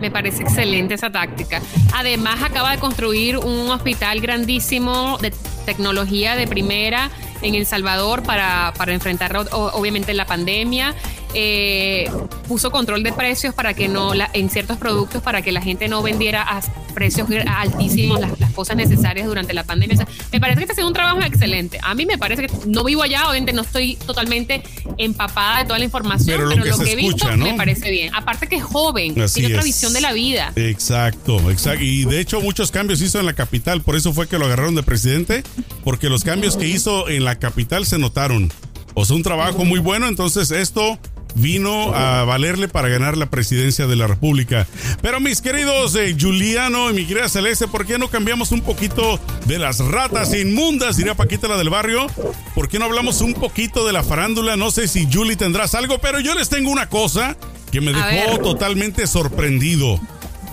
[0.00, 1.62] Me parece excelente esa táctica.
[1.94, 5.32] Además, acaba de construir un hospital grandísimo de
[5.64, 7.10] tecnología de primera
[7.42, 10.94] en El Salvador para, para enfrentar obviamente la pandemia.
[11.34, 12.10] Eh,
[12.46, 16.02] puso control de precios para que no, en ciertos productos, para que la gente no
[16.02, 16.62] vendiera a
[16.94, 20.04] precios altísimos las, cosas necesarias durante la pandemia.
[20.32, 21.78] me parece que está haciendo un trabajo excelente.
[21.82, 24.62] A mí me parece que no vivo allá, obviamente no estoy totalmente
[24.96, 28.12] empapada de toda la información, pero lo que, he visto me parece bien.
[28.14, 30.52] Aparte que es joven, tiene otra visión de la vida.
[30.56, 31.84] Exacto, exacto.
[31.84, 34.74] Y de hecho muchos cambios hizo en la capital, por eso fue que lo agarraron
[34.74, 35.44] de presidente,
[35.84, 38.52] porque los cambios que hizo en la capital se notaron.
[38.94, 40.98] O sea, un trabajo muy bueno, entonces esto
[41.34, 44.66] vino a valerle para ganar la presidencia de la República.
[45.02, 49.20] Pero mis queridos eh, Juliano y mi querida Celeste, ¿por qué no cambiamos un poquito
[49.46, 50.96] de las ratas inmundas?
[50.96, 52.06] Diría Paquita la del barrio.
[52.54, 54.56] ¿Por qué no hablamos un poquito de la farándula?
[54.56, 57.36] No sé si Julie tendrás algo, pero yo les tengo una cosa
[57.70, 60.00] que me dejó totalmente sorprendido.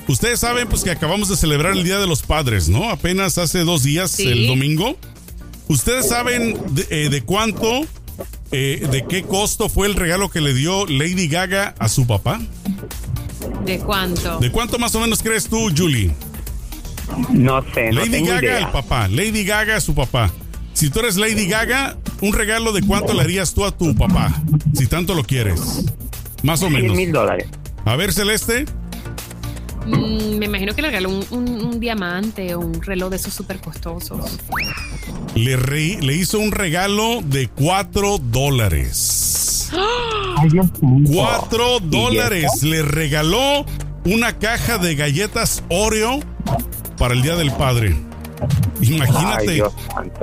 [0.07, 2.91] Ustedes saben pues que acabamos de celebrar el Día de los Padres, ¿no?
[2.91, 4.97] Apenas hace dos días, el domingo.
[5.67, 7.85] ¿Ustedes saben de, eh, de cuánto
[8.51, 12.39] eh, ¿de qué costo fue el regalo que le dio Lady Gaga a su papá?
[13.65, 14.39] ¿De cuánto?
[14.39, 16.11] ¿De cuánto más o menos crees tú, Julie?
[17.31, 17.91] No sé.
[17.91, 20.31] No Lady Gaga al papá, Lady Gaga a su papá.
[20.73, 24.41] Si tú eres Lady Gaga, un regalo de cuánto le harías tú a tu papá,
[24.73, 25.85] si tanto lo quieres.
[26.43, 26.95] Más o menos.
[26.95, 27.47] mil dólares.
[27.85, 28.65] A ver, Celeste.
[29.85, 34.39] Mm, me imagino que le regaló un, diamante o un reloj de esos súper costosos.
[35.35, 39.69] Le, le hizo un regalo de 4 dólares.
[41.07, 42.63] ¡Cuatro dólares!
[42.63, 43.65] Le regaló
[44.05, 46.19] una caja de galletas Oreo
[46.97, 47.95] para el Día del Padre.
[48.81, 49.63] Imagínate,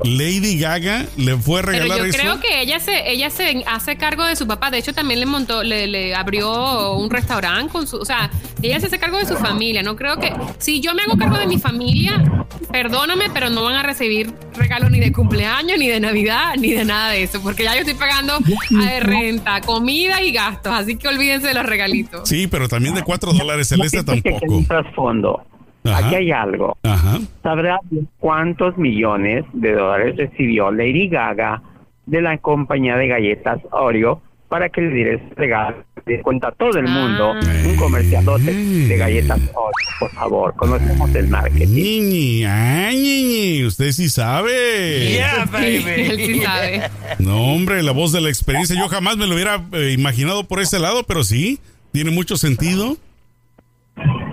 [0.04, 3.96] Lady Gaga le fue a regalar Pero yo creo que ella se, ella se hace
[3.96, 4.70] cargo de su papá.
[4.70, 8.30] De hecho, también le montó, le, abrió un restaurante con su, o sea,
[8.62, 9.82] ella se hace cargo de su familia.
[9.82, 12.22] No creo que, si yo me hago cargo de mi familia,
[12.70, 16.84] perdóname, pero no van a recibir regalo ni de cumpleaños, ni de Navidad, ni de
[16.84, 18.38] nada de eso, porque ya yo estoy pagando
[18.70, 22.28] de renta, comida y gastos, así que olvídense de los regalitos.
[22.28, 24.64] Sí, pero también de cuatro dólares celeste tampoco.
[24.66, 25.42] trasfondo.
[25.84, 26.76] Aquí hay algo.
[26.82, 27.18] Ajá.
[27.42, 27.80] ¿Sabrás
[28.18, 31.62] cuántos millones de dólares recibió Lady Gaga
[32.06, 35.84] de la compañía de galletas Oreo para que le diera regalo?
[36.06, 37.40] Le cuenta a todo el mundo ah.
[37.64, 40.54] un comercial de galletas Oreo, por favor.
[40.56, 41.68] Conocemos el marketing.
[41.68, 45.10] Niñi, usted sí sabe.
[45.10, 45.84] Yeah, baby.
[45.86, 46.90] Él sí sabe.
[47.18, 48.76] No, hombre, la voz de la experiencia.
[48.78, 51.58] Yo jamás me lo hubiera eh, imaginado por ese lado, pero sí,
[51.92, 52.96] tiene mucho sentido.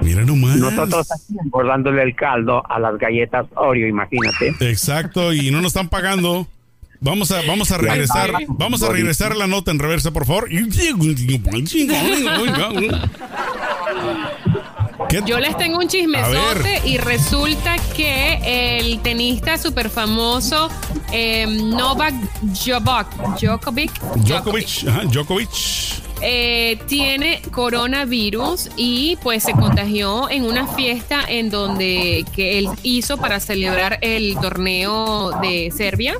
[0.01, 0.57] Mira nomás.
[0.57, 4.53] Nosotros aquí engordándole el caldo a las galletas Oreo, imagínate.
[4.61, 6.47] Exacto, y no nos están pagando.
[7.01, 10.49] Vamos a, vamos a regresar, vamos a regresar la nota en reversa, por favor.
[15.25, 20.69] Yo les tengo un chismesote y resulta que el tenista súper famoso
[21.11, 23.07] eh, Novak Djokovic,
[23.39, 32.25] Djokovic, Djokovic, Djokovic eh, tiene coronavirus y pues se contagió en una fiesta en donde
[32.35, 36.17] que él hizo para celebrar el torneo de Serbia,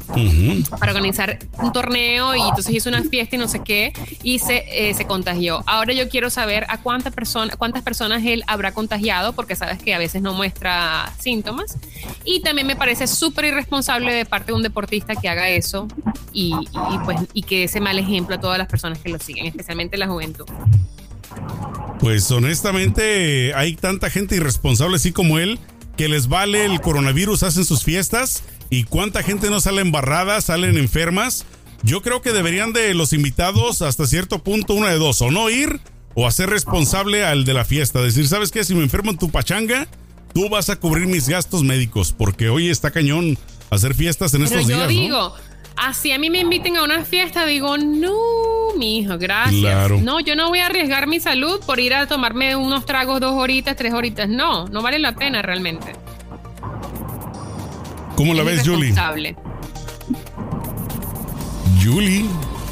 [0.80, 3.94] para organizar un torneo y entonces hizo una fiesta y no sé qué
[4.24, 5.64] y se, eh, se contagió.
[5.66, 9.94] Ahora yo quiero saber a cuántas personas cuántas personas él habrá contagiado porque sabes que
[9.94, 11.78] a veces no muestra síntomas
[12.24, 15.88] y también me parece súper irresponsable de parte de un deportista que haga eso
[16.32, 19.48] y, y, pues y que ese mal ejemplo a todas las personas que lo siguen,
[19.48, 20.46] especialmente la juventud?
[22.00, 25.60] Pues honestamente hay tanta gente irresponsable así como él
[25.98, 30.78] que les vale el coronavirus, hacen sus fiestas y cuánta gente no sale embarrada, salen
[30.78, 31.46] enfermas.
[31.84, 35.50] Yo creo que deberían de los invitados hasta cierto punto una de dos, o no
[35.50, 35.82] ir
[36.14, 38.02] o hacer responsable al de la fiesta.
[38.02, 38.64] Decir, ¿sabes qué?
[38.64, 39.88] Si me enfermo en tu pachanga,
[40.34, 43.38] tú vas a cubrir mis gastos médicos porque hoy está cañón
[43.70, 44.88] hacer fiestas en estos días.
[44.88, 45.34] Digo,
[45.80, 48.14] así a mí me inviten a una fiesta, digo, no,
[48.78, 49.92] mi hijo, gracias.
[50.02, 53.34] No, yo no voy a arriesgar mi salud por ir a tomarme unos tragos dos
[53.34, 54.28] horitas, tres horitas.
[54.28, 55.94] No, no vale la pena realmente.
[58.16, 58.94] ¿Cómo la ves, Julie?
[61.82, 62.26] Julie.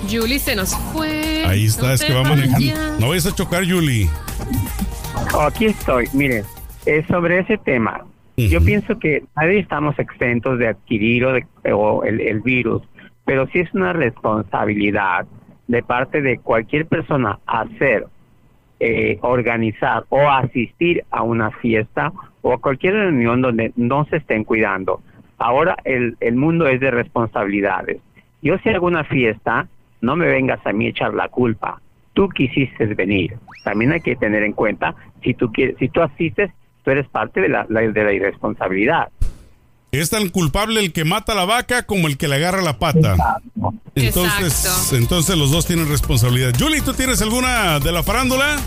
[0.10, 1.46] Julie se nos fue.
[1.46, 3.00] Ahí está, es que va manejando.
[3.00, 4.10] No vayas a chocar, Julie.
[5.42, 6.44] aquí estoy, mire,
[6.86, 8.06] es sobre ese tema.
[8.36, 11.48] Yo pienso que nadie estamos exentos de adquirir o, de,
[12.08, 12.84] el, el virus,
[13.28, 15.28] pero sí es una responsabilidad
[15.68, 18.08] de parte de cualquier persona hacer,
[18.80, 24.46] eh, organizar o asistir a una fiesta o a cualquier reunión donde no se estén
[24.46, 25.02] cuidando.
[25.38, 27.98] Ahora el, el mundo es de responsabilidades.
[28.42, 29.68] Yo si hago una fiesta,
[30.00, 31.82] no me vengas a mí echar la culpa.
[32.14, 33.36] Tú quisiste venir.
[33.66, 36.50] También hay que tener en cuenta, si tú, quieres, si tú asistes,
[36.86, 39.10] tú eres parte de la irresponsabilidad.
[39.98, 43.16] Es tan culpable el que mata la vaca como el que le agarra la pata.
[43.96, 46.54] Entonces, entonces los dos tienen responsabilidad.
[46.58, 48.58] Julie, ¿tú tienes alguna de la farándula?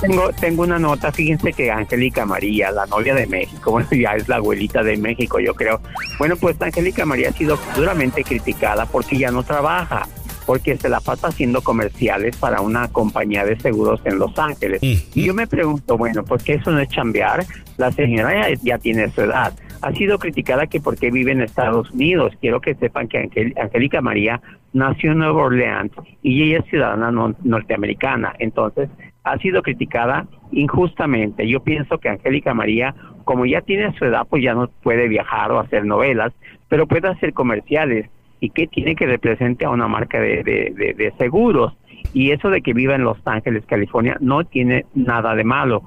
[0.00, 1.12] Tengo, tengo una nota.
[1.12, 5.38] Fíjense que Angélica María, la novia de México, bueno, ya es la abuelita de México,
[5.38, 5.80] yo creo.
[6.18, 10.08] Bueno, pues Angélica María ha sido duramente criticada porque ya no trabaja
[10.50, 14.80] porque se la pasa haciendo comerciales para una compañía de seguros en Los Ángeles.
[14.82, 17.46] Y yo me pregunto, bueno, ¿por qué eso no es chambear?
[17.76, 19.52] La señora ya, tiene su edad.
[19.82, 22.34] Ha sido criticada que porque vive en Estados Unidos.
[22.40, 24.40] Quiero que sepan que Angélica María
[24.72, 28.34] nació en Nueva Orleans y ella es ciudadana norteamericana.
[28.38, 28.90] Entonces,
[29.24, 31.48] ha sido criticada injustamente.
[31.48, 35.52] Yo pienso que Angélica María, como ya tiene su edad, pues ya no puede viajar
[35.52, 36.32] o hacer novelas,
[36.68, 38.08] pero puede hacer comerciales
[38.40, 41.76] y que tiene que represente a una marca de, de, seguros.
[42.14, 45.84] Y eso de que viva en Los Ángeles, California, no tiene nada de malo.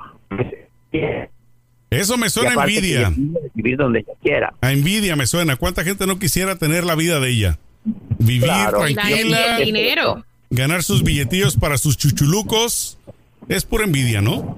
[2.00, 3.12] Eso me suena a envidia.
[3.54, 4.54] Vivir donde ella quiera.
[4.62, 5.56] A envidia me suena.
[5.56, 7.60] ¿Cuánta gente no quisiera tener la vida de ella?
[8.20, 9.58] Vivir tranquila.
[9.58, 10.26] dinero.
[10.50, 12.98] Ganar sus billetillos para sus chuchulucos.
[13.50, 14.58] Es por envidia, ¿no?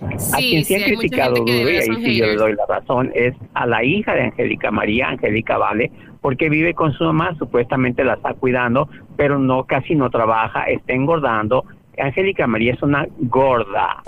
[0.00, 3.34] a quien se ha criticado duro, y ahí sí yo le doy la razón, es
[3.54, 5.90] a la hija de Angélica María, Angélica Vale,
[6.20, 10.92] porque vive con su mamá, supuestamente la está cuidando, pero no, casi no trabaja, está
[10.92, 11.64] engordando.
[11.98, 14.02] Angélica María es una gorda.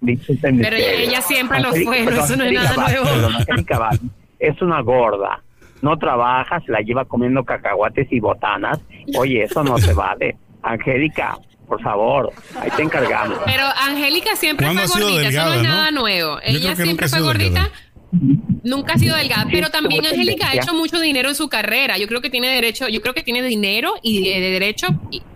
[0.00, 3.06] Pero ella siempre lo fue, eso no es nada nuevo.
[4.38, 5.42] Es una gorda.
[5.82, 8.78] No trabaja, se la lleva comiendo cacahuates y botanas.
[9.16, 10.36] Oye, eso no se vale.
[10.62, 13.38] Angélica, por favor, ahí te encargamos.
[13.46, 16.38] Pero Angélica siempre fue gordita, eso no es nada nuevo.
[16.42, 17.70] Ella siempre fue gordita.
[18.64, 21.96] Nunca ha sido delgada, pero también Angélica ha hecho mucho dinero en su carrera.
[21.96, 24.88] Yo creo que tiene derecho, yo creo que tiene dinero y de, derecho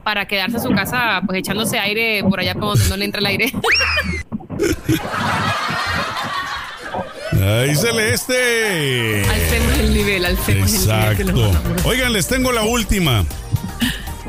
[0.03, 3.21] para quedarse en su casa, pues echándose aire por allá por donde no le entra
[3.21, 3.53] el aire.
[7.43, 9.25] Ay, Celeste.
[9.29, 11.23] Alcemos el nivel, alcemos Exacto.
[11.23, 11.57] el nivel.
[11.85, 13.25] Oigan, les tengo la última.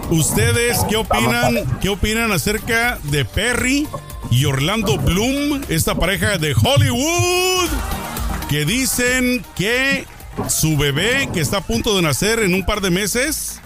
[0.09, 1.79] ¿Ustedes qué opinan?
[1.81, 3.87] ¿Qué opinan acerca de Perry
[4.31, 7.69] y Orlando Bloom, esta pareja de Hollywood?
[8.49, 10.05] que dicen que
[10.49, 13.59] su bebé, que está a punto de nacer en un par de meses,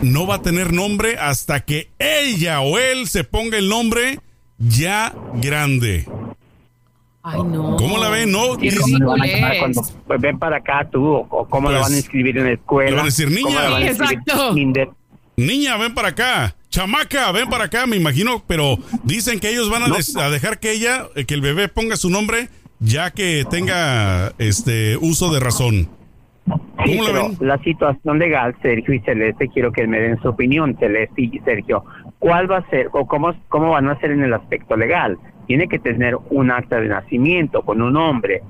[0.00, 4.20] no va a tener nombre hasta que ella o él se ponga el nombre
[4.58, 6.06] ya grande.
[7.22, 7.76] Ay, no.
[7.76, 8.30] ¿Cómo la ven?
[8.30, 8.56] No.
[9.58, 12.52] cuando pues, ven para acá tú, o cómo la van a pues, inscribir en la
[12.52, 12.90] escuela.
[12.90, 13.80] Le van a decir, niña.
[13.80, 14.54] exacto.
[15.36, 16.54] Niña, ven para acá.
[16.70, 20.72] Chamaca, ven para acá, me imagino, pero dicen que ellos van a, a dejar que
[20.72, 22.48] ella, que el bebé ponga su nombre
[22.80, 25.88] ya que tenga este uso de razón.
[26.84, 31.22] Sí, pero la situación legal, Sergio y Celeste, quiero que me den su opinión, Celeste
[31.22, 31.84] y Sergio.
[32.18, 35.18] ¿Cuál va a ser o cómo, cómo van a ser en el aspecto legal?
[35.46, 38.42] Tiene que tener un acta de nacimiento con un nombre.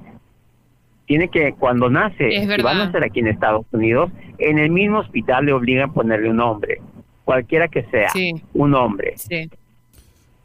[1.06, 4.98] Tiene que, cuando nace, si van a nacer aquí en Estados Unidos, en el mismo
[4.98, 6.80] hospital le obligan a ponerle un nombre,
[7.24, 8.10] cualquiera que sea,
[8.54, 9.12] un nombre.
[9.16, 9.48] Sí.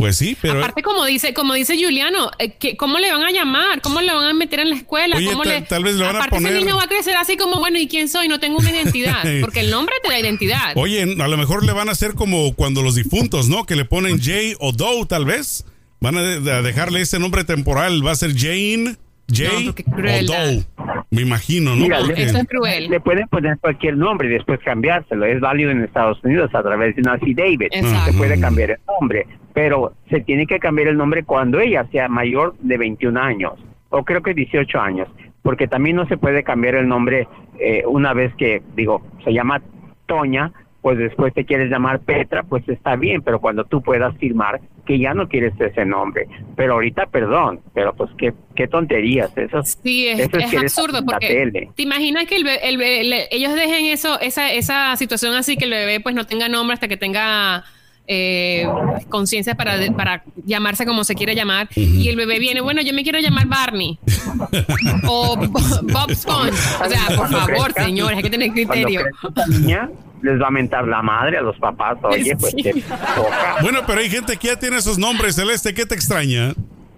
[0.01, 0.57] Pues sí, pero.
[0.57, 3.81] Aparte, como dice, como dice Juliano, eh, ¿cómo le van a llamar?
[3.81, 5.15] ¿Cómo le van a meter en la escuela?
[5.23, 5.61] ¿Cómo le...
[5.61, 6.53] tal vez le van a poner.
[6.53, 8.27] Ese niño va a crecer así como, bueno, ¿y quién soy?
[8.27, 9.23] No tengo una identidad.
[9.41, 10.73] Porque el nombre te da identidad.
[10.75, 13.67] Oye, a lo mejor le van a hacer como cuando los difuntos, ¿no?
[13.67, 15.65] Que le ponen Jay o Doe, tal vez.
[15.99, 18.03] Van a dejarle ese nombre temporal.
[18.03, 18.95] Va a ser Jane.
[19.31, 20.65] Jay o Doe.
[21.11, 21.85] Me imagino, ¿no?
[22.15, 22.89] Eso es cruel.
[22.89, 25.25] Le pueden poner cualquier nombre y después cambiárselo.
[25.25, 27.67] Es válido en Estados Unidos a través de una David.
[27.71, 32.07] Se puede cambiar el nombre pero se tiene que cambiar el nombre cuando ella sea
[32.07, 33.53] mayor de 21 años,
[33.89, 35.07] o creo que 18 años,
[35.41, 37.27] porque también no se puede cambiar el nombre
[37.59, 39.61] eh, una vez que, digo, se llama
[40.05, 44.59] Toña, pues después te quieres llamar Petra, pues está bien, pero cuando tú puedas firmar
[44.85, 46.27] que ya no quieres ese nombre.
[46.55, 51.83] Pero ahorita, perdón, pero pues qué, qué tonterías, eso, sí, es, es, absurdo porque te
[51.83, 56.25] imaginas que el, ellos dejen eso, esa, esa situación así, que el bebé pues no
[56.25, 57.63] tenga nombre hasta que tenga
[58.07, 58.67] eh,
[59.09, 61.69] conciencia para, para llamarse como se quiere llamar.
[61.75, 63.99] Y el bebé viene, bueno, yo me quiero llamar Barney.
[65.07, 66.51] o Bob Sponge.
[66.83, 69.01] O sea, por favor, señores, hay que tener criterio.
[69.47, 69.89] niña
[70.21, 72.83] les va a mentar la madre a los papás, oye, pues qué
[73.61, 76.53] Bueno, pero hay gente que ya tiene esos nombres, Celeste, ¿qué te extraña?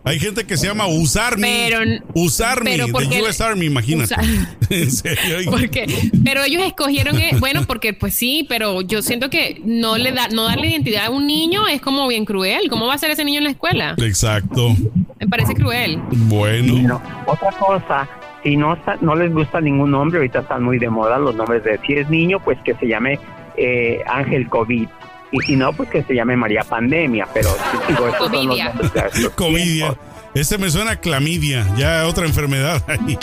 [0.05, 1.43] Hay gente que se llama Usarmi.
[1.43, 1.79] Pero,
[2.13, 2.87] Usarmi, pero
[3.25, 4.13] US Army, imagínate.
[4.69, 5.49] en serio.
[5.49, 5.85] Porque,
[6.23, 10.27] pero ellos escogieron, eh, bueno, porque pues sí, pero yo siento que no le da,
[10.27, 12.69] no darle identidad a un niño es como bien cruel.
[12.69, 13.95] ¿Cómo va a ser ese niño en la escuela?
[13.97, 14.75] Exacto.
[15.19, 16.01] Me parece cruel.
[16.11, 17.01] Bueno.
[17.25, 18.09] otra cosa,
[18.43, 21.79] si no, no les gusta ningún nombre, ahorita están muy de moda los nombres de
[21.87, 23.19] si es niño, pues que se llame
[23.55, 24.87] eh, Ángel COVID.
[25.33, 27.27] Y si no, pues que se llame María Pandemia.
[27.33, 27.49] Pero
[27.87, 29.97] digo, estos son los nombres de Covidia.
[30.35, 33.17] Ese me suena a clamidia, ya otra enfermedad ahí.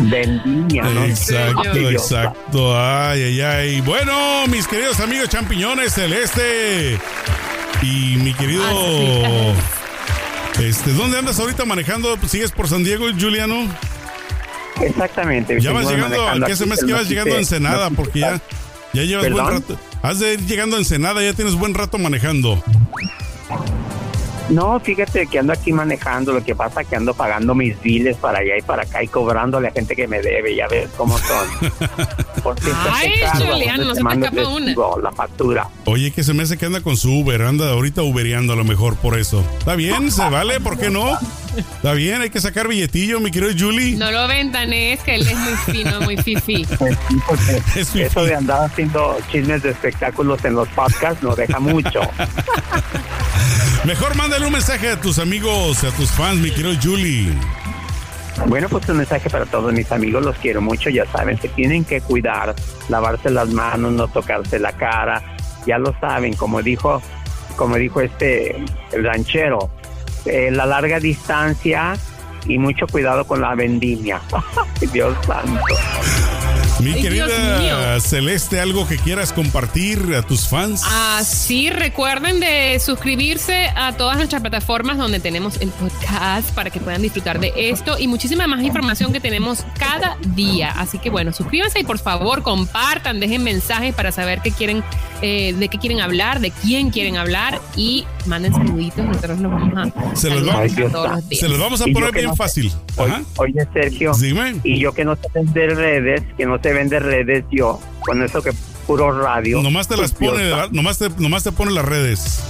[0.00, 1.04] Vendimia, ¿no?
[1.04, 2.78] Exacto, exacto.
[2.78, 3.80] Ay, ay, ay.
[3.80, 6.98] Bueno, mis queridos amigos champiñones celeste
[7.82, 8.64] y mi querido
[10.60, 12.16] este, ¿dónde andas ahorita manejando?
[12.28, 13.68] ¿Sigues por San Diego, Juliano?
[14.80, 15.60] Exactamente.
[15.60, 17.90] Ya vas llegando, ¿qué se me que vas llegando a Ensenada?
[17.90, 18.40] Porque ya,
[18.94, 19.78] ya llevas buen rato.
[20.02, 22.62] Has de ir llegando a Ensenada, ya tienes buen rato manejando.
[24.50, 28.16] No, fíjate que ando aquí manejando, lo que pasa es que ando pagando mis biles
[28.18, 31.16] para allá y para acá y cobrándole a gente que me debe, ya ves cómo
[31.18, 31.48] son.
[32.92, 34.74] Ay, Julián, no se me escapa una.
[35.02, 35.68] La factura.
[35.86, 38.64] Oye, que se me hace que anda con su Uber, anda ahorita ubereando a lo
[38.64, 39.42] mejor por eso.
[39.58, 41.18] Está bien, se vale, ¿por qué no?
[41.56, 43.96] Está bien, hay que sacar billetillo, mi querido Julie.
[43.96, 46.62] No lo es que él es muy fino, muy fifi.
[47.76, 52.00] es Eso de andar haciendo chismes de espectáculos en los podcasts no deja mucho.
[53.84, 57.32] Mejor mándale un mensaje a tus amigos, a tus fans, mi querido Julie.
[58.46, 61.84] Bueno, pues un mensaje para todos mis amigos, los quiero mucho, ya saben, que tienen
[61.84, 62.54] que cuidar,
[62.88, 65.22] lavarse las manos, no tocarse la cara,
[65.66, 67.00] ya lo saben, como dijo,
[67.56, 68.56] como dijo este
[68.92, 69.70] el ranchero,
[70.24, 71.96] eh, la larga distancia
[72.46, 74.20] y mucho cuidado con la vendimia.
[74.92, 75.74] Dios santo.
[76.80, 80.82] Mi querida Celeste, ¿algo que quieras compartir a tus fans?
[80.84, 86.80] Ah, sí, recuerden de suscribirse a todas nuestras plataformas donde tenemos el podcast para que
[86.80, 90.72] puedan disfrutar de esto y muchísima más información que tenemos cada día.
[90.76, 94.82] Así que bueno, suscríbanse y por favor compartan, dejen mensajes para saber qué quieren,
[95.26, 99.06] eh, de qué quieren hablar, de quién quieren hablar y manden saluditos.
[99.06, 101.40] Nosotros los vamos a se los vamos, todos los días.
[101.40, 102.70] Se los vamos a poner bien fácil.
[103.36, 104.56] Oye, Sergio, Dime.
[104.62, 108.42] y yo que no sé vender redes, que no te vende redes yo, con eso
[108.42, 108.52] que
[108.86, 109.62] puro radio.
[109.62, 112.40] Nomás te las pone, nomás te, nomás te pone las redes.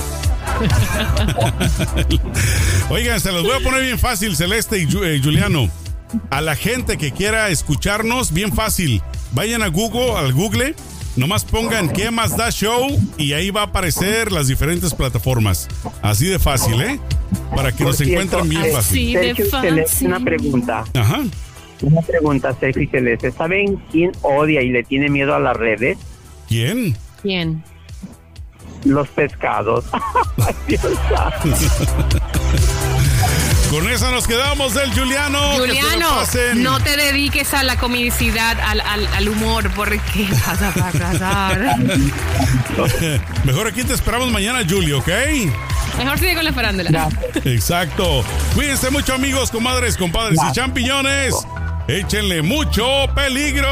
[2.90, 5.70] Oigan, se los voy a poner bien fácil, Celeste y eh, Juliano.
[6.30, 9.00] A la gente que quiera escucharnos, bien fácil.
[9.30, 10.74] Vayan a Google, al Google,
[11.16, 15.68] nomás pongan qué más da show y ahí va a aparecer las diferentes plataformas.
[16.02, 17.00] Así de fácil, ¿eh?
[17.54, 19.16] Para que nos encuentren bien fácil.
[19.16, 20.06] Así de fácil.
[20.06, 20.84] Una pregunta.
[20.94, 21.22] Ajá.
[21.82, 23.32] Una pregunta, Sergio Celeste.
[23.32, 25.98] ¿Saben quién odia y le tiene miedo a las redes?
[26.48, 26.96] ¿Quién?
[27.22, 27.62] ¿Quién?
[28.84, 29.84] Los pescados.
[33.74, 35.40] Con eso nos quedamos del Juliano.
[35.56, 36.22] Juliano,
[36.54, 41.76] no te dediques a la comicidad, al, al, humor, porque vas a fracasar.
[43.44, 45.08] Mejor aquí te esperamos mañana, Julio, ¿ok?
[45.98, 47.08] Mejor sigue con la farándula.
[47.44, 48.24] Exacto.
[48.54, 51.34] Cuídense mucho, amigos, comadres, compadres y champiñones.
[51.88, 53.68] Échenle mucho peligro.